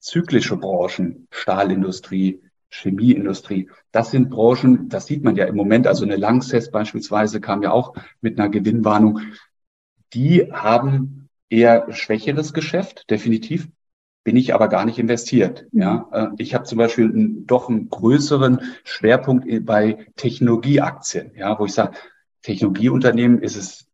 Zyklische 0.00 0.58
Branchen, 0.58 1.28
Stahlindustrie, 1.30 2.42
Chemieindustrie. 2.68 3.70
Das 3.90 4.10
sind 4.10 4.28
Branchen, 4.28 4.90
das 4.90 5.06
sieht 5.06 5.24
man 5.24 5.34
ja 5.34 5.46
im 5.46 5.56
Moment, 5.56 5.86
also 5.86 6.04
eine 6.04 6.16
Langsess 6.16 6.70
beispielsweise 6.70 7.40
kam 7.40 7.62
ja 7.62 7.72
auch 7.72 7.94
mit 8.20 8.38
einer 8.38 8.50
Gewinnwarnung. 8.50 9.20
Die 10.12 10.52
haben 10.52 11.27
eher 11.50 11.92
schwächeres 11.92 12.52
Geschäft, 12.52 13.10
definitiv. 13.10 13.68
Bin 14.24 14.36
ich 14.36 14.54
aber 14.54 14.68
gar 14.68 14.84
nicht 14.84 14.98
investiert. 14.98 15.66
Ja, 15.72 16.08
äh, 16.12 16.28
ich 16.38 16.54
habe 16.54 16.64
zum 16.64 16.78
Beispiel 16.78 17.04
einen, 17.04 17.46
doch 17.46 17.68
einen 17.68 17.88
größeren 17.88 18.60
Schwerpunkt 18.84 19.46
bei 19.64 20.06
Technologieaktien. 20.16 21.32
Ja, 21.34 21.58
wo 21.58 21.64
ich 21.64 21.72
sage, 21.72 21.96
Technologieunternehmen 22.42 23.40
ist 23.40 23.56
es 23.56 23.86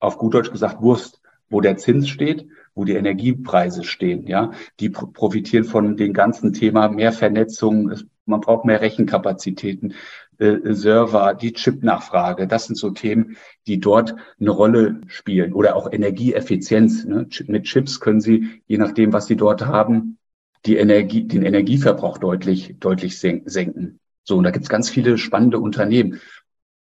auf 0.00 0.18
gut 0.18 0.34
Deutsch 0.34 0.50
gesagt 0.50 0.80
Wurst, 0.82 1.20
wo 1.48 1.60
der 1.60 1.76
Zins 1.76 2.08
steht 2.08 2.48
wo 2.78 2.84
die 2.84 2.94
Energiepreise 2.94 3.82
stehen. 3.82 4.26
Ja, 4.28 4.52
die 4.78 4.88
profitieren 4.88 5.64
von 5.64 5.96
dem 5.96 6.12
ganzen 6.12 6.52
Thema 6.52 6.88
mehr 6.88 7.12
Vernetzung. 7.12 7.92
Man 8.24 8.40
braucht 8.40 8.64
mehr 8.64 8.80
Rechenkapazitäten, 8.80 9.94
Server, 10.38 11.34
die 11.34 11.52
Chipnachfrage. 11.52 12.46
Das 12.46 12.66
sind 12.66 12.76
so 12.76 12.90
Themen, 12.90 13.36
die 13.66 13.80
dort 13.80 14.14
eine 14.40 14.50
Rolle 14.50 15.00
spielen. 15.08 15.52
Oder 15.52 15.76
auch 15.76 15.92
Energieeffizienz. 15.92 17.04
Ne? 17.04 17.26
Mit 17.46 17.64
Chips 17.64 18.00
können 18.00 18.20
Sie, 18.20 18.62
je 18.66 18.78
nachdem, 18.78 19.12
was 19.12 19.26
Sie 19.26 19.36
dort 19.36 19.66
haben, 19.66 20.18
die 20.66 20.76
Energie, 20.76 21.24
den 21.24 21.42
Energieverbrauch 21.42 22.18
deutlich, 22.18 22.76
deutlich 22.78 23.18
senken. 23.18 24.00
So, 24.24 24.36
und 24.36 24.44
da 24.44 24.50
gibt 24.50 24.64
es 24.64 24.68
ganz 24.68 24.90
viele 24.90 25.18
spannende 25.18 25.58
Unternehmen. 25.58 26.20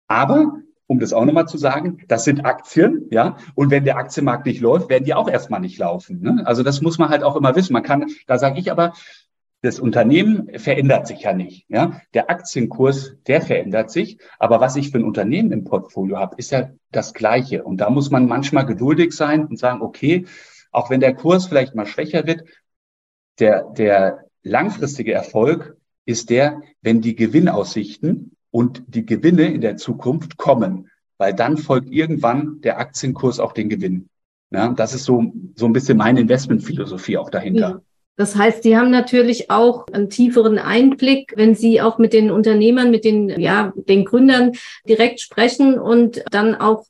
Aber 0.08 0.58
um 0.86 0.98
das 0.98 1.12
auch 1.12 1.24
nochmal 1.24 1.48
zu 1.48 1.58
sagen, 1.58 1.98
das 2.08 2.24
sind 2.24 2.44
Aktien, 2.44 3.06
ja. 3.10 3.36
Und 3.54 3.70
wenn 3.70 3.84
der 3.84 3.96
Aktienmarkt 3.96 4.46
nicht 4.46 4.60
läuft, 4.60 4.90
werden 4.90 5.04
die 5.04 5.14
auch 5.14 5.28
erstmal 5.28 5.60
nicht 5.60 5.78
laufen. 5.78 6.20
Ne? 6.20 6.42
Also 6.46 6.62
das 6.62 6.82
muss 6.82 6.98
man 6.98 7.08
halt 7.08 7.22
auch 7.22 7.36
immer 7.36 7.56
wissen. 7.56 7.72
Man 7.72 7.82
kann, 7.82 8.06
da 8.26 8.38
sage 8.38 8.60
ich 8.60 8.70
aber, 8.70 8.92
das 9.64 9.80
Unternehmen 9.80 10.50
verändert 10.58 11.06
sich 11.06 11.22
ja 11.22 11.32
nicht. 11.32 11.64
Ja? 11.70 12.02
Der 12.12 12.28
Aktienkurs, 12.28 13.16
der 13.26 13.40
verändert 13.40 13.90
sich. 13.90 14.18
Aber 14.38 14.60
was 14.60 14.76
ich 14.76 14.90
für 14.90 14.98
ein 14.98 15.04
Unternehmen 15.04 15.52
im 15.52 15.64
Portfolio 15.64 16.18
habe, 16.18 16.36
ist 16.36 16.50
ja 16.50 16.68
das 16.92 17.14
Gleiche. 17.14 17.64
Und 17.64 17.78
da 17.78 17.88
muss 17.88 18.10
man 18.10 18.26
manchmal 18.26 18.66
geduldig 18.66 19.12
sein 19.12 19.46
und 19.46 19.58
sagen, 19.58 19.80
okay, 19.80 20.26
auch 20.70 20.90
wenn 20.90 21.00
der 21.00 21.14
Kurs 21.14 21.46
vielleicht 21.46 21.74
mal 21.74 21.86
schwächer 21.86 22.26
wird, 22.26 22.44
der, 23.38 23.64
der 23.70 24.26
langfristige 24.42 25.14
Erfolg 25.14 25.78
ist 26.04 26.28
der, 26.28 26.60
wenn 26.82 27.00
die 27.00 27.16
Gewinnaussichten 27.16 28.36
und 28.50 28.84
die 28.86 29.06
Gewinne 29.06 29.46
in 29.46 29.62
der 29.62 29.78
Zukunft 29.78 30.36
kommen, 30.36 30.90
weil 31.16 31.32
dann 31.32 31.56
folgt 31.56 31.88
irgendwann 31.90 32.60
der 32.60 32.78
Aktienkurs 32.78 33.40
auch 33.40 33.52
den 33.52 33.70
Gewinn. 33.70 34.10
Ja, 34.50 34.68
das 34.68 34.92
ist 34.92 35.04
so, 35.04 35.32
so 35.56 35.64
ein 35.64 35.72
bisschen 35.72 35.96
meine 35.96 36.20
Investmentphilosophie 36.20 37.16
auch 37.16 37.30
dahinter. 37.30 37.70
Ja. 37.70 37.80
Das 38.16 38.36
heißt, 38.36 38.62
Sie 38.62 38.76
haben 38.76 38.90
natürlich 38.90 39.50
auch 39.50 39.86
einen 39.92 40.08
tieferen 40.08 40.58
Einblick, 40.58 41.32
wenn 41.36 41.54
Sie 41.54 41.80
auch 41.80 41.98
mit 41.98 42.12
den 42.12 42.30
Unternehmern, 42.30 42.90
mit 42.90 43.04
den, 43.04 43.28
ja, 43.40 43.72
den 43.76 44.04
Gründern 44.04 44.52
direkt 44.88 45.20
sprechen 45.20 45.78
und 45.78 46.22
dann 46.30 46.54
auch 46.54 46.86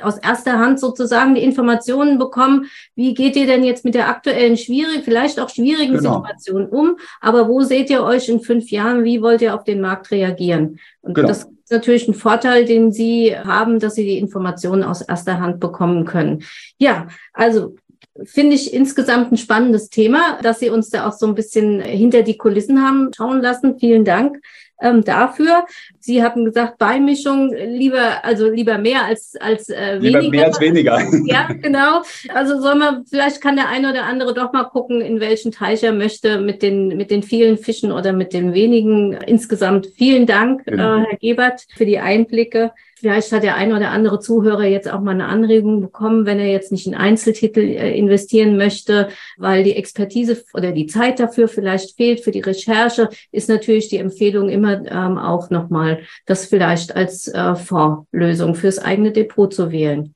aus 0.00 0.18
erster 0.18 0.58
Hand 0.58 0.78
sozusagen 0.80 1.34
die 1.34 1.42
Informationen 1.42 2.18
bekommen, 2.18 2.66
wie 2.94 3.14
geht 3.14 3.36
ihr 3.36 3.46
denn 3.46 3.64
jetzt 3.64 3.84
mit 3.84 3.94
der 3.94 4.08
aktuellen 4.08 4.56
schwierigen, 4.56 5.02
vielleicht 5.02 5.40
auch 5.40 5.48
schwierigen 5.48 5.96
genau. 5.96 6.18
Situation 6.18 6.66
um, 6.66 6.96
aber 7.20 7.48
wo 7.48 7.62
seht 7.62 7.90
ihr 7.90 8.02
euch 8.02 8.28
in 8.28 8.40
fünf 8.40 8.70
Jahren, 8.70 9.04
wie 9.04 9.22
wollt 9.22 9.42
ihr 9.42 9.54
auf 9.54 9.64
den 9.64 9.80
Markt 9.80 10.10
reagieren? 10.10 10.78
Und 11.00 11.14
genau. 11.14 11.28
das 11.28 11.44
ist 11.44 11.70
natürlich 11.70 12.06
ein 12.08 12.14
Vorteil, 12.14 12.64
den 12.64 12.92
Sie 12.92 13.36
haben, 13.36 13.80
dass 13.80 13.94
Sie 13.94 14.04
die 14.04 14.18
Informationen 14.18 14.84
aus 14.84 15.02
erster 15.02 15.40
Hand 15.40 15.58
bekommen 15.60 16.04
können. 16.04 16.44
Ja, 16.78 17.08
also 17.32 17.76
finde 18.24 18.54
ich 18.54 18.72
insgesamt 18.72 19.32
ein 19.32 19.36
spannendes 19.36 19.88
Thema, 19.88 20.38
dass 20.42 20.60
Sie 20.60 20.70
uns 20.70 20.90
da 20.90 21.08
auch 21.08 21.12
so 21.12 21.26
ein 21.26 21.34
bisschen 21.34 21.80
hinter 21.80 22.22
die 22.22 22.36
Kulissen 22.36 22.82
haben 22.82 23.10
schauen 23.16 23.40
lassen. 23.40 23.78
Vielen 23.78 24.04
Dank 24.04 24.38
ähm, 24.82 25.04
dafür. 25.04 25.64
Sie 25.98 26.22
hatten 26.22 26.44
gesagt, 26.44 26.78
Beimischung 26.78 27.52
lieber, 27.52 28.24
also 28.24 28.50
lieber 28.50 28.78
mehr 28.78 29.04
als, 29.04 29.36
als 29.40 29.68
äh, 29.68 29.96
lieber 29.96 30.18
weniger. 30.18 30.30
mehr 30.30 30.46
als 30.46 30.60
weniger. 30.60 31.02
Ja, 31.24 31.48
genau. 31.52 32.02
Also 32.34 32.60
soll 32.60 32.74
man, 32.74 33.06
vielleicht 33.06 33.40
kann 33.40 33.56
der 33.56 33.68
eine 33.68 33.90
oder 33.90 34.04
andere 34.04 34.34
doch 34.34 34.52
mal 34.52 34.64
gucken, 34.64 35.00
in 35.00 35.20
welchen 35.20 35.52
Teich 35.52 35.82
er 35.82 35.92
möchte 35.92 36.40
mit 36.40 36.62
den, 36.62 36.88
mit 36.88 37.10
den 37.10 37.22
vielen 37.22 37.56
Fischen 37.56 37.92
oder 37.92 38.12
mit 38.12 38.32
den 38.32 38.52
wenigen. 38.52 39.12
Insgesamt 39.12 39.86
vielen 39.96 40.26
Dank, 40.26 40.64
genau. 40.64 40.98
äh, 40.98 41.06
Herr 41.06 41.18
Gebert, 41.18 41.64
für 41.74 41.86
die 41.86 42.00
Einblicke. 42.00 42.72
Vielleicht 43.02 43.32
hat 43.32 43.42
der 43.42 43.56
ein 43.56 43.72
oder 43.72 43.90
andere 43.90 44.20
Zuhörer 44.20 44.62
jetzt 44.62 44.88
auch 44.88 45.00
mal 45.00 45.10
eine 45.10 45.26
Anregung 45.26 45.80
bekommen, 45.80 46.24
wenn 46.24 46.38
er 46.38 46.46
jetzt 46.46 46.70
nicht 46.70 46.86
in 46.86 46.94
Einzeltitel 46.94 47.58
äh, 47.58 47.98
investieren 47.98 48.56
möchte, 48.56 49.08
weil 49.36 49.64
die 49.64 49.74
Expertise 49.74 50.44
oder 50.54 50.70
die 50.70 50.86
Zeit 50.86 51.18
dafür 51.18 51.48
vielleicht 51.48 51.96
fehlt 51.96 52.20
für 52.20 52.30
die 52.30 52.42
Recherche, 52.42 53.08
ist 53.32 53.48
natürlich 53.48 53.88
die 53.88 53.96
Empfehlung 53.96 54.48
immer 54.48 54.86
ähm, 54.86 55.18
auch 55.18 55.50
nochmal, 55.50 56.04
das 56.26 56.46
vielleicht 56.46 56.94
als 56.94 57.26
äh, 57.26 57.56
Fondslösung 57.56 58.54
fürs 58.54 58.78
eigene 58.78 59.10
Depot 59.10 59.52
zu 59.52 59.72
wählen. 59.72 60.14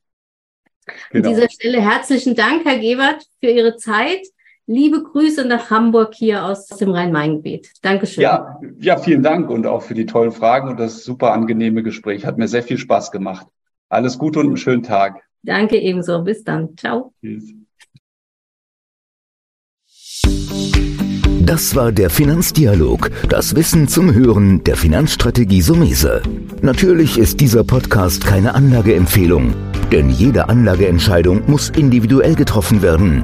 Genau. 1.11 1.27
An 1.27 1.35
dieser 1.35 1.49
Stelle 1.49 1.81
herzlichen 1.81 2.35
Dank, 2.35 2.63
Herr 2.63 2.79
Gebert, 2.79 3.21
für 3.41 3.49
Ihre 3.49 3.75
Zeit. 3.75 4.21
Liebe 4.69 5.01
Grüße 5.01 5.45
nach 5.45 5.69
Hamburg 5.69 6.13
hier 6.13 6.43
aus 6.43 6.67
dem 6.67 6.91
Rhein-Main-Gebiet. 6.91 7.71
Dankeschön. 7.81 8.21
Ja, 8.21 8.59
ja, 8.79 8.97
vielen 8.97 9.23
Dank 9.23 9.49
und 9.49 9.65
auch 9.65 9.81
für 9.81 9.93
die 9.93 10.05
tollen 10.05 10.33
Fragen 10.33 10.67
und 10.67 10.77
das 10.77 11.05
super 11.05 11.31
angenehme 11.31 11.83
Gespräch. 11.83 12.25
Hat 12.25 12.37
mir 12.37 12.49
sehr 12.49 12.63
viel 12.63 12.77
Spaß 12.77 13.11
gemacht. 13.11 13.47
Alles 13.87 14.17
Gute 14.17 14.39
und 14.39 14.47
einen 14.47 14.57
schönen 14.57 14.83
Tag. 14.83 15.21
Danke 15.41 15.77
ebenso. 15.77 16.21
Bis 16.21 16.43
dann. 16.43 16.75
Ciao. 16.75 17.13
Tschüss. 17.21 17.53
Das 21.45 21.73
war 21.77 21.93
der 21.93 22.09
Finanzdialog, 22.09 23.09
das 23.29 23.55
Wissen 23.55 23.87
zum 23.87 24.13
Hören 24.13 24.65
der 24.65 24.75
Finanzstrategie 24.75 25.61
Sumese. 25.61 26.21
Natürlich 26.61 27.17
ist 27.17 27.39
dieser 27.39 27.63
Podcast 27.63 28.25
keine 28.25 28.53
Anlageempfehlung, 28.53 29.53
denn 29.93 30.09
jede 30.09 30.49
Anlageentscheidung 30.49 31.43
muss 31.49 31.69
individuell 31.69 32.35
getroffen 32.35 32.81
werden. 32.81 33.23